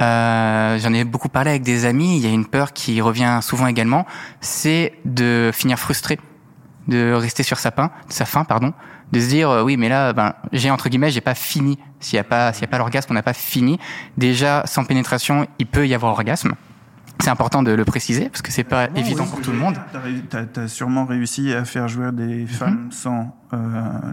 Euh, 0.00 0.78
J'en 0.78 0.92
ai 0.92 1.02
beaucoup 1.04 1.28
parlé 1.28 1.50
avec 1.50 1.62
des 1.62 1.86
amis. 1.86 2.18
Il 2.18 2.24
y 2.24 2.26
a 2.26 2.32
une 2.32 2.46
peur 2.46 2.72
qui 2.72 3.00
revient 3.00 3.40
souvent 3.42 3.66
également, 3.66 4.06
c'est 4.40 4.92
de 5.04 5.50
finir 5.52 5.78
frustré, 5.78 6.20
de 6.86 7.12
rester 7.12 7.42
sur 7.42 7.58
sa 7.58 7.72
faim, 7.72 7.90
sa 8.08 8.24
pardon, 8.44 8.72
de 9.10 9.20
se 9.20 9.28
dire 9.28 9.50
euh, 9.50 9.62
oui, 9.62 9.76
mais 9.76 9.88
là, 9.88 10.12
ben, 10.12 10.34
j'ai 10.52 10.70
entre 10.70 10.88
guillemets, 10.88 11.10
j'ai 11.10 11.20
pas 11.20 11.34
fini. 11.34 11.78
S'il 11.98 12.16
y 12.16 12.20
a 12.20 12.24
pas, 12.24 12.52
s'il 12.52 12.62
y 12.62 12.64
a 12.64 12.68
pas 12.68 12.78
l'orgasme, 12.78 13.08
on 13.10 13.14
n'a 13.14 13.24
pas 13.24 13.32
fini. 13.32 13.80
Déjà, 14.16 14.62
sans 14.66 14.84
pénétration, 14.84 15.48
il 15.58 15.66
peut 15.66 15.88
y 15.88 15.94
avoir 15.94 16.12
orgasme. 16.12 16.54
C'est 17.20 17.30
important 17.30 17.62
de 17.62 17.72
le 17.72 17.84
préciser 17.84 18.28
parce 18.28 18.42
que 18.42 18.52
c'est 18.52 18.64
pas 18.64 18.88
évident 18.94 19.24
oui, 19.24 19.30
pour 19.30 19.40
tout 19.40 19.50
le 19.50 19.58
monde. 19.58 19.74
Tu 20.30 20.60
as, 20.60 20.68
sûrement 20.68 21.04
réussi 21.04 21.52
à 21.52 21.64
faire 21.64 21.88
jouer 21.88 22.12
des 22.12 22.46
femmes 22.46 22.88
sans 22.92 23.36
euh, 23.52 23.56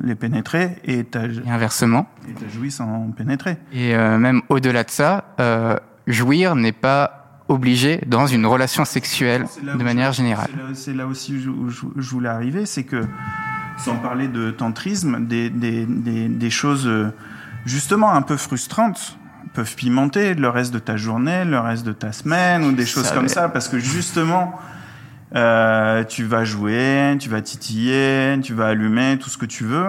les 0.04 0.16
pénétrer 0.16 0.78
et 0.84 1.06
as, 1.14 1.26
Et 1.26 1.50
inversement. 1.50 2.08
joui 2.54 2.72
sans 2.72 3.12
pénétrer. 3.16 3.58
Et 3.72 3.96
euh, 3.96 4.18
même 4.18 4.42
au-delà 4.50 4.84
de 4.84 4.90
ça, 4.90 5.26
euh, 5.40 5.78
jouir 6.08 6.56
n'est 6.56 6.72
pas 6.72 7.44
obligé 7.48 8.02
dans 8.08 8.26
une 8.26 8.46
relation 8.48 8.86
sexuelle 8.86 9.46
de 9.62 9.84
manière 9.84 10.12
je- 10.12 10.18
générale. 10.18 10.50
c'est 10.74 10.94
là- 10.96 11.06
aussi 11.06 11.36
où 11.36 11.40
je, 11.40 11.50
où 11.50 11.70
je- 11.70 11.86
je 12.02 12.10
voulais 12.10 12.30
arriver, 12.30 12.66
c'est 12.66 12.84
que, 12.84 13.06
sans 13.78 13.98
parler 13.98 14.28
de 14.28 14.50
tantrisme, 14.50 15.28
des, 15.28 15.52
des, 15.52 15.86
des, 15.86 16.28
des 16.28 16.50
choses 16.50 16.88
euh, 16.88 17.14
justement 17.66 18.12
un 18.14 18.24
peu 18.24 18.36
frustrantes 18.36 19.20
peuvent 19.54 19.76
pimenter 19.76 20.34
le 20.34 20.50
reste 20.50 20.74
de 20.74 20.80
ta 20.80 20.98
journée, 20.98 21.46
le 21.46 21.60
reste 21.60 21.86
de 21.86 21.92
ta 21.92 22.12
semaine, 22.12 22.64
ou 22.64 22.72
des 22.72 22.86
choses 22.86 23.06
Ça 23.06 23.16
comme 23.16 23.28
ça, 23.28 23.50
parce 23.50 23.68
que 23.68 23.80
justement, 23.80 24.54
euh, 25.36 26.04
tu 26.04 26.24
vas 26.24 26.44
jouer, 26.44 27.16
tu 27.20 27.30
vas 27.30 27.42
titiller, 27.42 28.40
tu 28.42 28.54
vas 28.54 28.68
allumer 28.68 29.18
tout 29.20 29.30
ce 29.30 29.38
que 29.38 29.46
tu 29.46 29.66
veux, 29.66 29.88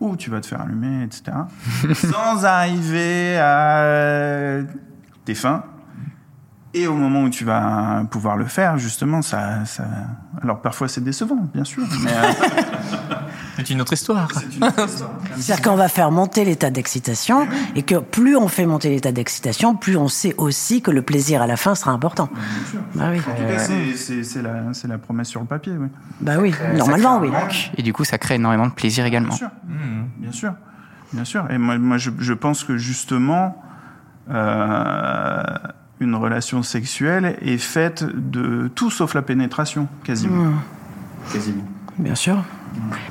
ou 0.00 0.16
tu 0.16 0.30
vas 0.30 0.40
te 0.40 0.46
faire 0.46 0.60
allumer, 0.60 1.04
etc. 1.04 1.36
sans 1.94 2.44
arriver 2.44 3.38
à 3.38 4.60
tes 5.24 5.34
fins. 5.34 5.64
Et 6.74 6.86
au 6.86 6.94
moment 6.94 7.22
où 7.22 7.30
tu 7.30 7.44
vas 7.44 8.04
pouvoir 8.10 8.36
le 8.36 8.44
faire, 8.44 8.76
justement, 8.76 9.22
ça, 9.22 9.64
ça... 9.64 9.84
alors 10.42 10.60
parfois 10.60 10.88
c'est 10.88 11.02
décevant, 11.02 11.48
bien 11.54 11.64
sûr, 11.64 11.82
mais 12.02 12.10
euh, 12.12 12.32
C'est 13.56 13.70
une 13.70 13.80
autre 13.80 13.94
histoire. 13.94 14.28
C'est-à-dire 15.36 15.62
qu'on 15.62 15.76
va 15.76 15.88
faire 15.88 16.10
monter 16.10 16.44
l'état 16.44 16.70
d'excitation 16.70 17.48
et 17.74 17.82
que 17.82 17.96
plus 17.96 18.36
on 18.36 18.48
fait 18.48 18.66
monter 18.66 18.90
l'état 18.90 19.12
d'excitation, 19.12 19.74
plus 19.74 19.96
on 19.96 20.08
sait 20.08 20.34
aussi 20.36 20.82
que 20.82 20.90
le 20.90 21.02
plaisir 21.02 21.40
à 21.40 21.46
la 21.46 21.56
fin 21.56 21.74
sera 21.74 21.90
important. 21.92 22.28
Bah 22.94 23.10
oui, 23.10 23.20
c'est- 23.96 24.42
la, 24.88 24.98
promesse 24.98 25.28
sur 25.28 25.40
le 25.40 25.46
papier, 25.46 25.72
oui. 25.78 25.88
bah 26.20 26.34
oui, 26.38 26.54
normalement 26.76 27.18
oui. 27.18 27.30
Et 27.76 27.82
du 27.82 27.92
coup, 27.92 28.04
ça 28.04 28.18
crée 28.18 28.34
énormément 28.34 28.66
de 28.66 28.72
plaisir 28.72 29.04
également. 29.06 29.30
Bien 29.30 29.38
sûr, 29.38 29.50
bien 30.18 30.32
sûr, 30.32 30.52
bien 31.12 31.24
sûr. 31.24 31.50
Et 31.50 31.58
moi, 31.58 31.78
moi 31.78 31.98
je, 31.98 32.10
je 32.18 32.32
pense 32.32 32.64
que 32.64 32.76
justement, 32.76 33.62
euh, 34.30 35.42
une 36.00 36.14
relation 36.14 36.62
sexuelle 36.62 37.38
est 37.40 37.58
faite 37.58 38.04
de 38.04 38.68
tout 38.74 38.90
sauf 38.90 39.14
la 39.14 39.22
pénétration, 39.22 39.88
quasiment. 40.04 40.52
Quasiment. 41.32 41.64
Bien 41.98 42.14
sûr. 42.14 42.42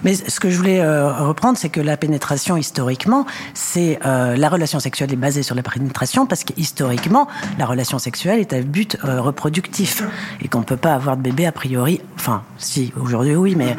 Mais 0.03 0.15
ce 0.15 0.39
que 0.39 0.49
je 0.49 0.57
voulais 0.57 0.81
euh, 0.81 1.11
reprendre, 1.13 1.57
c'est 1.57 1.69
que 1.69 1.81
la 1.81 1.97
pénétration, 1.97 2.57
historiquement, 2.57 3.25
c'est 3.53 3.99
euh, 4.05 4.35
la 4.35 4.49
relation 4.49 4.79
sexuelle 4.79 5.11
est 5.11 5.17
basée 5.17 5.43
sur 5.43 5.55
la 5.55 5.63
pénétration 5.63 6.25
parce 6.25 6.43
que 6.43 6.53
historiquement, 6.57 7.27
la 7.57 7.65
relation 7.65 7.99
sexuelle 7.99 8.39
est 8.39 8.53
à 8.53 8.61
but 8.61 8.97
euh, 9.03 9.21
reproductif 9.21 10.03
et 10.41 10.47
qu'on 10.47 10.63
peut 10.63 10.77
pas 10.77 10.93
avoir 10.93 11.17
de 11.17 11.21
bébé 11.21 11.45
a 11.45 11.51
priori. 11.51 12.01
Enfin, 12.15 12.43
si 12.57 12.93
aujourd'hui 12.99 13.35
oui, 13.35 13.55
mais 13.55 13.75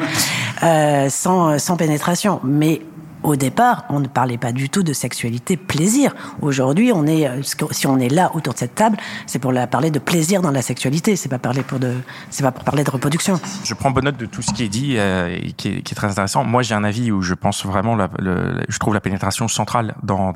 sans 1.09 1.59
sans 1.59 1.77
pénétration. 1.77 2.39
Mais 2.43 2.81
au 3.27 3.35
départ, 3.35 3.83
on 3.89 3.99
ne 3.99 4.07
parlait 4.07 4.37
pas 4.37 4.53
du 4.53 4.69
tout 4.69 4.83
de 4.83 4.93
sexualité 4.93 5.57
plaisir. 5.57 6.15
Aujourd'hui, 6.41 6.93
on 6.93 7.05
est, 7.05 7.27
euh, 7.27 7.41
si 7.71 7.85
on 7.85 7.99
est 7.99 8.07
là 8.07 8.31
autour 8.33 8.53
de 8.53 8.59
cette 8.59 8.73
table, 8.73 8.95
c'est 9.25 9.39
pour 9.39 9.51
la, 9.51 9.67
parler 9.67 9.91
de 9.91 9.99
plaisir 9.99 10.41
dans 10.41 10.51
la 10.51 10.61
sexualité. 10.61 11.17
C'est 11.17 11.27
pas 11.27 11.37
parler 11.37 11.61
pour 11.61 11.77
de, 11.77 11.93
c'est 12.29 12.43
pas 12.43 12.53
pour 12.53 12.63
parler 12.63 12.85
de 12.85 12.89
reproduction. 12.89 13.37
Je 13.65 13.73
prends 13.73 13.91
bonne 13.91 14.05
note 14.05 14.15
de 14.15 14.25
tout 14.25 14.41
ce 14.41 14.53
qui 14.53 14.63
est 14.63 14.69
dit 14.69 14.95
euh, 14.97 15.37
et 15.43 15.51
qui 15.51 15.67
est, 15.67 15.95
très 15.95 16.07
intéressant. 16.07 16.45
Moi, 16.45 16.63
j'ai 16.63 16.73
un 16.73 16.85
avis 16.85 17.11
où 17.11 17.21
je 17.21 17.33
pense 17.33 17.65
vraiment, 17.65 17.97
je 17.97 18.79
trouve 18.79 18.93
la 18.93 19.01
pénétration 19.01 19.49
centrale 19.49 19.95
dans 20.03 20.33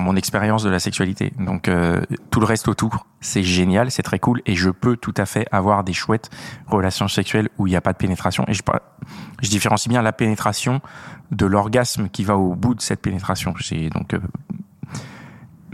mon 0.00 0.14
expérience 0.14 0.62
de 0.62 0.70
la 0.70 0.78
sexualité. 0.78 1.32
Donc, 1.40 1.66
euh, 1.66 2.02
tout 2.30 2.38
le 2.38 2.46
reste 2.46 2.68
autour, 2.68 3.06
c'est 3.20 3.42
génial, 3.42 3.90
c'est 3.90 4.02
très 4.02 4.18
cool 4.18 4.42
et 4.46 4.54
je 4.54 4.70
peux 4.70 4.96
tout 4.96 5.14
à 5.16 5.26
fait 5.26 5.46
avoir 5.50 5.84
des 5.84 5.92
chouettes 5.92 6.30
relations 6.66 7.08
sexuelles 7.08 7.48
où 7.58 7.66
il 7.66 7.70
n'y 7.70 7.76
a 7.76 7.80
pas 7.80 7.92
de 7.92 7.98
pénétration. 7.98 8.44
Et 8.48 8.54
je, 8.54 8.62
je 9.42 9.48
différencie 9.48 9.88
bien 9.88 10.02
la 10.02 10.12
pénétration 10.12 10.80
de 11.30 11.46
l'orgasme 11.46 12.08
qui 12.08 12.24
va 12.24 12.36
au 12.36 12.54
bout 12.54 12.74
de 12.74 12.80
cette 12.80 13.00
pénétration. 13.00 13.54
C'est 13.60 13.88
donc 13.88 14.14
euh, 14.14 14.20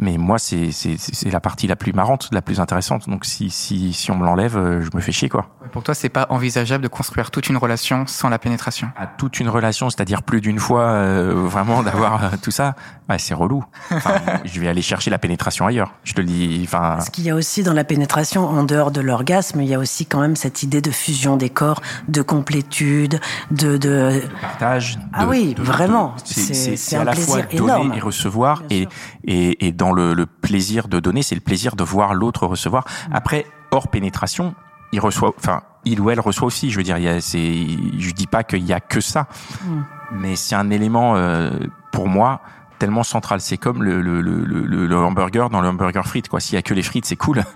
mais 0.02 0.18
moi, 0.18 0.38
c'est 0.38 0.72
c'est 0.72 0.96
c'est 0.98 1.30
la 1.30 1.40
partie 1.40 1.66
la 1.66 1.76
plus 1.76 1.92
marrante, 1.92 2.28
la 2.32 2.42
plus 2.42 2.60
intéressante. 2.60 3.08
Donc, 3.08 3.24
si 3.24 3.48
si 3.50 3.92
si 3.92 4.10
on 4.10 4.16
me 4.16 4.24
l'enlève, 4.26 4.56
euh, 4.56 4.82
je 4.82 4.90
me 4.94 5.00
fais 5.00 5.12
chier, 5.12 5.28
quoi. 5.28 5.46
Pour 5.72 5.82
toi, 5.82 5.94
c'est 5.94 6.08
pas 6.10 6.26
envisageable 6.28 6.82
de 6.84 6.88
construire 6.88 7.30
toute 7.30 7.48
une 7.48 7.56
relation 7.56 8.04
sans 8.06 8.28
la 8.28 8.38
pénétration? 8.38 8.88
À 8.96 9.06
toute 9.06 9.40
une 9.40 9.48
relation, 9.48 9.88
c'est-à-dire 9.88 10.22
plus 10.22 10.40
d'une 10.40 10.58
fois, 10.58 10.82
euh, 10.82 11.32
vraiment 11.46 11.82
d'avoir 11.82 12.24
euh, 12.24 12.28
tout 12.42 12.50
ça, 12.50 12.74
ouais, 13.08 13.18
c'est 13.18 13.32
relou. 13.34 13.64
Enfin, 13.90 14.14
je 14.44 14.60
vais 14.60 14.68
aller 14.68 14.82
chercher 14.82 15.10
la 15.10 15.18
pénétration 15.18 15.66
ailleurs. 15.66 15.94
Je 16.04 16.12
te 16.12 16.20
le 16.20 16.26
dis. 16.26 16.60
Enfin, 16.64 16.98
Ce 17.00 17.10
qu'il 17.10 17.24
y 17.24 17.30
a 17.30 17.34
aussi 17.34 17.62
dans 17.62 17.72
la 17.72 17.84
pénétration, 17.84 18.44
en 18.48 18.64
dehors 18.64 18.90
de 18.90 19.00
l'orgasme, 19.00 19.60
il 19.62 19.68
y 19.68 19.74
a 19.74 19.78
aussi 19.78 20.04
quand 20.04 20.20
même 20.20 20.36
cette 20.36 20.62
idée 20.62 20.80
de 20.82 20.90
fusion 20.90 21.36
des 21.36 21.48
corps, 21.50 21.80
de 22.08 22.20
complétude, 22.22 23.20
de... 23.50 23.76
de... 23.76 24.20
partage. 24.40 24.98
Ah 25.12 25.24
de- 25.24 25.30
oui, 25.30 25.54
de- 25.54 25.62
vraiment. 25.62 26.14
C'est- 26.24 26.96
un 26.96 27.00
à 27.00 27.04
la 27.04 27.14
fois 27.14 27.42
donner 27.42 27.54
énorme. 27.56 27.92
et 27.94 28.00
recevoir, 28.00 28.62
Bien 28.64 28.78
et, 28.78 28.80
sûr. 28.82 28.90
et 29.24 29.66
et 29.68 29.72
dans 29.72 29.91
le, 29.92 30.14
le 30.14 30.26
plaisir 30.26 30.88
de 30.88 31.00
donner, 31.00 31.22
c'est 31.22 31.34
le 31.34 31.40
plaisir 31.40 31.76
de 31.76 31.84
voir 31.84 32.14
l'autre 32.14 32.46
recevoir. 32.46 32.84
Mm. 33.08 33.14
Après, 33.14 33.46
hors 33.70 33.88
pénétration, 33.88 34.54
il 34.92 35.00
reçoit, 35.00 35.32
enfin, 35.38 35.62
il 35.84 36.00
ou 36.00 36.10
elle 36.10 36.20
reçoit 36.20 36.46
aussi. 36.46 36.70
Je 36.70 36.76
veux 36.76 36.82
dire, 36.82 36.98
il 36.98 37.04
y 37.04 37.08
a, 37.08 37.20
c'est, 37.20 37.66
je 37.98 38.10
dis 38.12 38.26
pas 38.26 38.44
qu'il 38.44 38.64
y 38.64 38.72
a 38.72 38.80
que 38.80 39.00
ça, 39.00 39.26
Mm. 39.66 39.80
mais 40.12 40.36
c'est 40.36 40.54
un 40.54 40.70
élément 40.70 41.16
euh, 41.16 41.50
pour 41.92 42.08
moi 42.08 42.40
tellement 42.78 43.02
central. 43.04 43.40
C'est 43.40 43.58
comme 43.58 43.82
le, 43.82 44.00
le, 44.02 44.20
le, 44.20 44.44
le, 44.44 44.86
le 44.86 44.96
hamburger 44.98 45.48
dans 45.50 45.60
le 45.60 45.68
hamburger 45.68 46.04
frites, 46.06 46.28
quoi. 46.28 46.40
S'il 46.40 46.54
y 46.56 46.58
a 46.58 46.62
que 46.62 46.74
les 46.74 46.82
frites, 46.82 47.06
c'est 47.06 47.16
cool. 47.16 47.42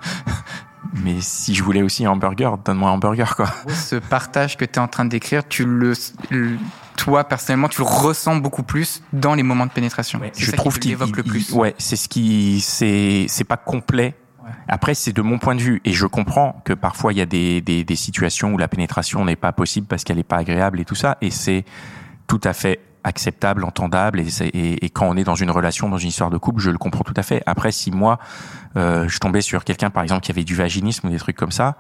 Mais 1.05 1.21
si 1.21 1.55
je 1.55 1.63
voulais 1.65 1.83
aussi 1.83 2.07
un 2.07 2.11
hamburger, 2.13 2.57
donne-moi 2.59 2.89
un 2.91 2.93
hamburger, 2.95 3.35
quoi. 3.37 3.47
Ce 3.69 3.97
partage 3.97 4.57
que 4.57 4.65
tu 4.65 4.75
es 4.75 4.79
en 4.79 4.87
train 4.89 5.05
de 5.05 5.11
décrire, 5.11 5.47
tu 5.47 5.65
le- 5.67 5.95
toi 6.97 7.25
personnellement, 7.25 7.69
tu 7.69 7.81
le 7.81 7.87
ressens 7.87 8.37
beaucoup 8.37 8.63
plus 8.63 9.03
dans 9.13 9.35
les 9.35 9.43
moments 9.43 9.67
de 9.67 9.71
pénétration. 9.71 10.21
Je 10.37 10.51
ça 10.51 10.57
trouve 10.57 10.79
qu'il 10.79 10.91
l'évoque 10.91 11.17
le 11.17 11.23
il- 11.25 11.31
plus. 11.31 11.53
ouais, 11.53 11.75
c'est 11.79 11.97
ce 11.97 12.09
qui, 12.09 12.61
c'est, 12.61 13.27
c'est 13.29 13.45
pas 13.45 13.57
complet. 13.57 14.15
Après, 14.69 14.95
c'est 14.95 15.13
de 15.13 15.23
mon 15.23 15.39
point 15.39 15.55
de 15.57 15.61
vue, 15.61 15.81
et 15.85 15.93
je 15.93 16.07
comprends 16.07 16.61
que 16.65 16.73
parfois 16.73 17.13
il 17.13 17.19
y 17.19 17.21
a 17.21 17.27
des, 17.27 17.61
des, 17.61 17.83
des 17.85 17.97
situations 17.97 18.53
où 18.55 18.59
la 18.59 18.69
pénétration 18.69 19.25
n'est 19.25 19.37
pas 19.37 19.53
possible 19.53 19.87
parce 19.87 20.03
qu'elle 20.05 20.17
n'est 20.19 20.23
pas 20.25 20.37
agréable 20.39 20.81
et 20.81 20.85
tout 20.85 20.95
ça, 20.95 21.19
et 21.21 21.31
c'est 21.31 21.65
tout 22.29 22.41
à 22.45 22.53
fait 22.53 22.81
acceptable, 23.05 23.65
entendable, 23.65 24.19
et, 24.21 24.31
c'est- 24.31 24.49
et, 24.49 24.85
et 24.85 24.91
quand 24.91 25.07
on 25.09 25.17
est 25.17 25.25
dans 25.25 25.35
une 25.37 25.51
relation, 25.51 25.89
dans 25.89 25.99
une 25.99 26.09
histoire 26.09 26.31
de 26.31 26.39
couple, 26.39 26.61
je 26.61 26.71
le 26.71 26.79
comprends 26.79 27.05
tout 27.05 27.15
à 27.17 27.23
fait. 27.23 27.43
Après, 27.47 27.71
si 27.73 27.91
moi, 27.93 28.19
euh, 28.77 29.09
je 29.09 29.19
tombais 29.19 29.41
sur 29.41 29.63
quelqu'un, 29.65 29.91
par 29.91 30.03
exemple, 30.03 30.23
qui 30.23 30.31
avait 30.33 30.45
du 30.45 30.55
vaginisme 30.57 31.07
ou 31.07 31.11
des 31.11 31.19
trucs 31.19 31.37
comme 31.37 31.53
ça, 31.53 31.77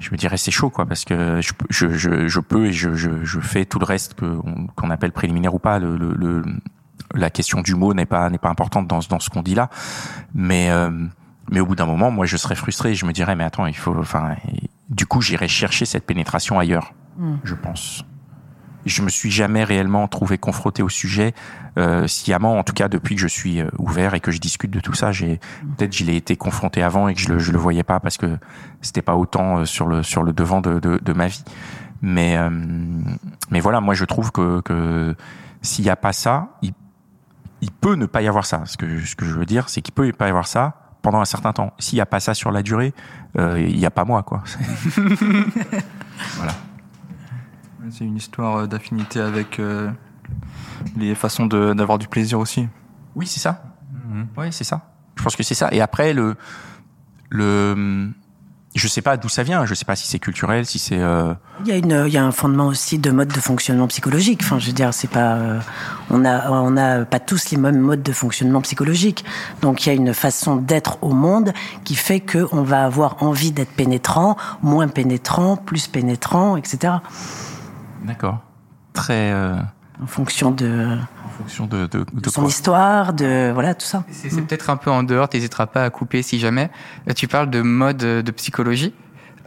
je 0.00 0.10
me 0.10 0.16
dirais 0.16 0.36
c'est 0.36 0.50
chaud, 0.50 0.70
quoi, 0.70 0.86
parce 0.86 1.04
que 1.04 1.40
je, 1.40 1.52
peux- 1.52 1.66
je, 1.70 1.90
je, 1.90 2.26
je 2.26 2.40
peux 2.40 2.66
et 2.66 2.72
je, 2.72 2.94
je, 2.94 3.22
je 3.24 3.38
fais 3.40 3.64
tout 3.64 3.78
le 3.78 3.84
reste 3.84 4.14
que- 4.14 4.38
qu'on 4.74 4.90
appelle 4.90 5.12
préliminaire 5.12 5.54
ou 5.54 5.58
pas. 5.60 5.78
Le, 5.78 5.96
le, 5.96 6.14
le- 6.14 6.44
la 7.14 7.30
question 7.30 7.60
du 7.60 7.74
mot 7.74 7.92
n'est 7.94 8.06
pas 8.06 8.28
n'est 8.30 8.38
pas 8.38 8.48
importante 8.50 8.86
dans, 8.88 9.00
dans 9.08 9.18
ce 9.20 9.30
qu'on 9.30 9.42
dit 9.42 9.54
là, 9.54 9.68
mais 10.34 10.70
euh, 10.70 10.90
mais 11.50 11.60
au 11.60 11.66
bout 11.66 11.74
d'un 11.74 11.86
moment, 11.86 12.10
moi, 12.10 12.26
je 12.26 12.36
serais 12.36 12.54
frustré. 12.54 12.94
Je 12.94 13.04
me 13.06 13.12
dirais, 13.12 13.34
mais 13.34 13.42
attends, 13.44 13.66
il 13.66 13.76
faut, 13.76 13.96
enfin, 13.98 14.36
du 14.88 15.06
coup, 15.06 15.20
j'irais 15.20 15.48
chercher 15.48 15.84
cette 15.84 16.06
pénétration 16.06 16.58
ailleurs, 16.58 16.92
je 17.44 17.54
pense. 17.54 18.04
Je 18.86 19.02
me 19.02 19.08
suis 19.08 19.30
jamais 19.30 19.64
réellement 19.64 20.08
trouvé 20.08 20.38
confronté 20.38 20.82
au 20.82 20.88
sujet 20.88 21.34
euh, 21.78 22.06
sciemment, 22.06 22.58
en 22.58 22.62
tout 22.62 22.72
cas 22.72 22.88
depuis 22.88 23.14
que 23.14 23.20
je 23.20 23.28
suis 23.28 23.60
euh, 23.60 23.68
ouvert 23.78 24.14
et 24.14 24.20
que 24.20 24.30
je 24.30 24.38
discute 24.38 24.70
de 24.70 24.80
tout 24.80 24.94
ça. 24.94 25.12
J'ai 25.12 25.38
peut-être 25.76 25.92
j'y 25.92 26.10
ai 26.10 26.16
été 26.16 26.36
confronté 26.36 26.82
avant 26.82 27.08
et 27.08 27.14
que 27.14 27.20
je 27.20 27.28
le 27.28 27.38
je 27.38 27.52
le 27.52 27.58
voyais 27.58 27.82
pas 27.82 28.00
parce 28.00 28.16
que 28.16 28.38
c'était 28.80 29.02
pas 29.02 29.16
autant 29.16 29.58
euh, 29.58 29.64
sur 29.64 29.86
le 29.86 30.02
sur 30.02 30.22
le 30.22 30.32
devant 30.32 30.60
de 30.60 30.78
de, 30.78 30.98
de 30.98 31.12
ma 31.12 31.26
vie. 31.26 31.44
Mais 32.02 32.36
euh, 32.36 32.50
mais 33.50 33.60
voilà, 33.60 33.80
moi 33.80 33.94
je 33.94 34.04
trouve 34.04 34.32
que 34.32 34.60
que 34.62 35.14
s'il 35.62 35.84
y 35.84 35.90
a 35.90 35.96
pas 35.96 36.12
ça, 36.12 36.48
il 36.62 36.72
il 37.60 37.70
peut 37.70 37.94
ne 37.94 38.06
pas 38.06 38.22
y 38.22 38.28
avoir 38.28 38.46
ça. 38.46 38.62
Ce 38.64 38.76
que, 38.76 39.00
ce 39.04 39.14
que 39.14 39.24
je 39.24 39.32
veux 39.32 39.46
dire, 39.46 39.68
c'est 39.68 39.82
qu'il 39.82 39.94
peut 39.94 40.08
y 40.08 40.12
pas 40.12 40.26
y 40.26 40.30
avoir 40.30 40.46
ça 40.46 40.76
pendant 41.02 41.20
un 41.20 41.24
certain 41.24 41.52
temps. 41.52 41.72
S'il 41.78 41.96
n'y 41.96 42.00
a 42.00 42.06
pas 42.06 42.20
ça 42.20 42.34
sur 42.34 42.50
la 42.50 42.62
durée, 42.62 42.94
euh, 43.38 43.60
il 43.60 43.76
n'y 43.76 43.86
a 43.86 43.90
pas 43.90 44.04
moi, 44.04 44.22
quoi. 44.22 44.42
C'est 47.90 48.04
une 48.04 48.16
histoire 48.16 48.56
euh, 48.58 48.66
d'affinité 48.66 49.20
avec 49.20 49.58
euh, 49.58 49.90
les 50.96 51.14
façons 51.14 51.46
de- 51.46 51.72
d'avoir 51.74 51.98
du 51.98 52.08
plaisir 52.08 52.38
aussi. 52.38 52.68
Oui, 53.14 53.26
c'est 53.26 53.40
ça. 53.40 53.62
Ouais, 54.36 54.50
c'est 54.52 54.64
ça. 54.64 54.90
Je 55.16 55.22
pense 55.22 55.36
que 55.36 55.42
c'est 55.42 55.54
ça. 55.54 55.68
Et 55.72 55.80
après, 55.80 56.12
le, 56.14 56.34
le, 57.28 58.10
je 58.74 58.88
sais 58.88 59.02
pas 59.02 59.16
d'où 59.16 59.28
ça 59.28 59.42
vient. 59.42 59.66
Je 59.66 59.74
sais 59.74 59.84
pas 59.84 59.96
si 59.96 60.06
c'est 60.06 60.18
culturel, 60.18 60.66
si 60.66 60.78
c'est. 60.78 60.98
Euh... 60.98 61.34
Il 61.60 61.68
y 61.68 61.72
a 61.72 61.76
une, 61.76 62.04
il 62.06 62.12
y 62.12 62.18
a 62.18 62.24
un 62.24 62.32
fondement 62.32 62.66
aussi 62.66 62.98
de 62.98 63.10
mode 63.10 63.28
de 63.28 63.40
fonctionnement 63.40 63.86
psychologique. 63.88 64.40
Enfin, 64.42 64.58
je 64.58 64.66
veux 64.68 64.72
dire, 64.72 64.92
c'est 64.94 65.10
pas, 65.10 65.34
euh, 65.34 65.60
on 66.10 66.24
a, 66.24 66.50
on 66.50 66.76
a 66.76 67.04
pas 67.04 67.20
tous 67.20 67.50
les 67.50 67.56
mêmes 67.56 67.78
modes 67.78 68.02
de 68.02 68.12
fonctionnement 68.12 68.60
psychologique. 68.62 69.24
Donc, 69.62 69.84
il 69.86 69.88
y 69.90 69.92
a 69.92 69.94
une 69.94 70.14
façon 70.14 70.56
d'être 70.56 70.98
au 71.02 71.12
monde 71.12 71.52
qui 71.84 71.94
fait 71.94 72.20
que 72.20 72.48
on 72.52 72.62
va 72.62 72.84
avoir 72.84 73.22
envie 73.22 73.52
d'être 73.52 73.72
pénétrant, 73.72 74.36
moins 74.62 74.88
pénétrant, 74.88 75.56
plus 75.56 75.86
pénétrant, 75.86 76.56
etc. 76.56 76.94
D'accord. 78.04 78.40
Très. 78.92 79.32
Euh... 79.32 79.56
En 80.02 80.06
fonction 80.06 80.50
de 80.50 80.96
en 81.26 81.28
fonction 81.28 81.66
de, 81.66 81.86
de, 81.86 81.98
de, 81.98 82.20
de 82.20 82.30
son 82.30 82.46
histoire, 82.46 83.12
de 83.12 83.50
voilà 83.52 83.74
tout 83.74 83.84
ça. 83.84 84.02
C'est 84.10 84.30
peut-être 84.40 84.70
un 84.70 84.76
peu 84.78 84.90
en 84.90 85.02
dehors, 85.02 85.28
t'hésiteras 85.28 85.66
pas 85.66 85.84
à 85.84 85.90
couper 85.90 86.22
si 86.22 86.38
jamais. 86.38 86.70
Tu 87.14 87.28
parles 87.28 87.50
de 87.50 87.60
mode 87.60 87.98
de 87.98 88.30
psychologie. 88.30 88.94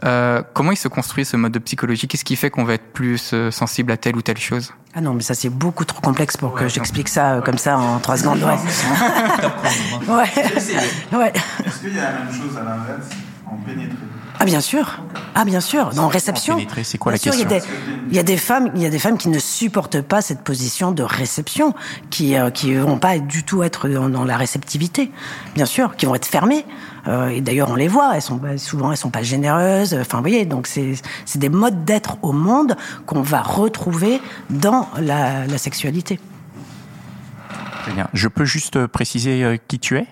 Euh, 0.04 0.42
comment 0.52 0.72
il 0.72 0.76
se 0.76 0.88
construit 0.88 1.24
ce 1.24 1.36
mode 1.36 1.52
de 1.52 1.58
psychologie? 1.58 2.06
Qu'est-ce 2.08 2.24
qui 2.24 2.36
fait 2.36 2.50
qu'on 2.50 2.64
va 2.64 2.74
être 2.74 2.92
plus 2.92 3.32
euh, 3.32 3.50
sensible 3.50 3.90
à 3.90 3.96
telle 3.96 4.16
ou 4.16 4.22
telle 4.22 4.38
chose? 4.38 4.72
Ah 4.94 5.00
non, 5.00 5.14
mais 5.14 5.22
ça 5.22 5.34
c'est 5.34 5.48
beaucoup 5.48 5.84
trop 5.84 6.00
complexe 6.00 6.36
pour 6.36 6.52
ouais, 6.54 6.60
que 6.60 6.68
j'explique 6.68 7.08
ça 7.08 7.34
euh, 7.34 7.40
comme 7.40 7.58
ça 7.58 7.78
en 7.78 7.98
trois 8.00 8.16
secondes. 8.16 8.42
Ouais. 8.42 8.58
ouais. 10.14 11.18
ouais. 11.18 11.32
Est-ce 11.64 11.80
qu'il 11.80 11.94
y 11.94 11.98
a 11.98 12.12
la 12.12 12.18
même 12.18 12.32
chose 12.32 12.56
à 12.56 12.64
l'inverse? 12.64 13.08
En 13.46 13.56
pénétrer 13.56 13.96
ah 14.40 14.44
bien 14.44 14.60
sûr, 14.60 14.98
ah 15.34 15.44
bien 15.44 15.60
sûr, 15.60 15.90
dans 15.90 16.08
réception. 16.08 16.58
C'est 16.82 16.98
quoi 16.98 17.12
la 17.12 17.18
sûr, 17.18 17.32
question 17.32 17.48
il 17.48 17.52
y, 17.52 17.56
a 17.56 17.60
des, 17.60 17.66
il 18.10 18.16
y, 18.16 18.18
a 18.18 18.22
des, 18.22 18.36
femmes, 18.36 18.70
il 18.74 18.82
y 18.82 18.86
a 18.86 18.90
des 18.90 18.98
femmes 18.98 19.16
qui 19.16 19.28
ne 19.28 19.38
supportent 19.38 20.00
pas 20.00 20.22
cette 20.22 20.40
position 20.40 20.92
de 20.92 21.02
réception, 21.02 21.72
qui 22.10 22.36
euh, 22.36 22.50
qui 22.50 22.74
vont 22.74 22.98
pas 22.98 23.18
du 23.18 23.44
tout 23.44 23.62
être 23.62 23.88
dans, 23.88 24.08
dans, 24.08 24.24
la 24.24 24.36
réceptivité, 24.36 25.10
bien 25.54 25.66
sûr, 25.66 25.96
qui 25.96 26.06
vont 26.06 26.14
être 26.14 26.26
fermées. 26.26 26.66
Euh, 27.06 27.28
et 27.28 27.40
d'ailleurs, 27.40 27.70
on 27.70 27.76
les 27.76 27.88
voit, 27.88 28.12
elles 28.14 28.22
sont 28.22 28.40
souvent 28.56 28.90
elles 28.90 28.98
sont 28.98 29.10
pas 29.10 29.22
généreuses. 29.22 29.94
Enfin, 29.94 30.18
vous 30.18 30.24
voyez, 30.24 30.44
donc 30.46 30.66
c'est 30.66 30.94
c'est 31.24 31.38
des 31.38 31.48
modes 31.48 31.84
d'être 31.84 32.16
au 32.22 32.32
monde 32.32 32.76
qu'on 33.06 33.22
va 33.22 33.40
retrouver 33.40 34.20
dans 34.50 34.88
la, 34.98 35.46
la 35.46 35.58
sexualité. 35.58 36.18
Très 37.84 37.92
bien. 37.92 38.08
Je 38.14 38.28
peux 38.28 38.46
juste 38.46 38.86
préciser 38.86 39.44
euh, 39.44 39.56
qui 39.68 39.78
tu 39.78 39.98
es? 39.98 40.06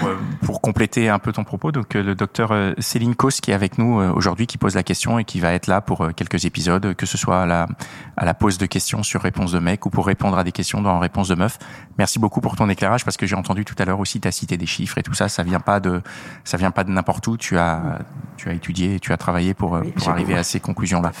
Pour, 0.00 0.10
pour, 0.42 0.60
compléter 0.60 1.08
un 1.08 1.20
peu 1.20 1.30
ton 1.30 1.44
propos, 1.44 1.70
donc 1.70 1.94
le 1.94 2.16
docteur 2.16 2.52
Céline 2.78 3.14
Kos 3.14 3.40
qui 3.40 3.52
est 3.52 3.54
avec 3.54 3.78
nous 3.78 4.00
aujourd'hui, 4.00 4.48
qui 4.48 4.58
pose 4.58 4.74
la 4.74 4.82
question 4.82 5.20
et 5.20 5.24
qui 5.24 5.38
va 5.38 5.52
être 5.52 5.68
là 5.68 5.80
pour 5.80 6.12
quelques 6.16 6.44
épisodes, 6.44 6.94
que 6.94 7.06
ce 7.06 7.16
soit 7.16 7.42
à 7.42 7.46
la, 7.46 7.68
à 8.16 8.24
la 8.24 8.34
pose 8.34 8.58
de 8.58 8.66
questions 8.66 9.04
sur 9.04 9.22
réponse 9.22 9.52
de 9.52 9.60
mec 9.60 9.86
ou 9.86 9.90
pour 9.90 10.06
répondre 10.06 10.36
à 10.36 10.42
des 10.42 10.50
questions 10.50 10.80
dans 10.80 10.98
réponse 10.98 11.28
de 11.28 11.36
meuf. 11.36 11.60
Merci 11.98 12.18
beaucoup 12.18 12.40
pour 12.40 12.56
ton 12.56 12.68
éclairage 12.68 13.04
parce 13.04 13.16
que 13.16 13.26
j'ai 13.26 13.36
entendu 13.36 13.64
tout 13.64 13.76
à 13.78 13.84
l'heure 13.84 14.00
aussi 14.00 14.18
t'as 14.18 14.32
cité 14.32 14.56
des 14.56 14.66
chiffres 14.66 14.98
et 14.98 15.04
tout 15.04 15.14
ça, 15.14 15.28
ça 15.28 15.44
vient 15.44 15.60
pas 15.60 15.78
de 15.78 16.02
ça 16.42 16.56
vient 16.56 16.72
pas 16.72 16.82
de 16.82 16.90
n'importe 16.90 17.24
où. 17.28 17.36
Tu 17.36 17.56
as 17.58 18.00
tu 18.36 18.48
as 18.48 18.54
étudié 18.54 18.96
et 18.96 19.00
tu 19.00 19.12
as 19.12 19.18
travaillé 19.18 19.54
pour 19.54 19.74
oui, 19.74 19.92
pour 19.92 20.08
arriver 20.08 20.34
à 20.34 20.42
ces 20.42 20.58
conclusions 20.58 21.00
là. 21.00 21.12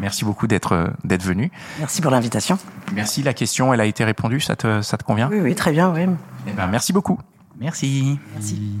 Merci 0.00 0.24
beaucoup 0.24 0.46
d'être 0.46 0.92
d'être 1.04 1.22
venu. 1.22 1.50
Merci 1.78 2.00
pour 2.02 2.10
l'invitation. 2.10 2.58
Merci. 2.92 3.22
La 3.22 3.34
question, 3.34 3.72
elle 3.72 3.80
a 3.80 3.86
été 3.86 4.04
répondue. 4.04 4.40
Ça 4.40 4.56
te 4.56 4.82
ça 4.82 4.96
te 4.96 5.04
convient? 5.04 5.28
Oui, 5.30 5.40
oui, 5.40 5.54
très 5.54 5.72
bien. 5.72 5.92
Oui. 5.92 6.06
Eh 6.46 6.52
ben, 6.52 6.66
merci 6.66 6.92
beaucoup. 6.92 7.18
Merci. 7.58 8.18
Merci. 8.34 8.80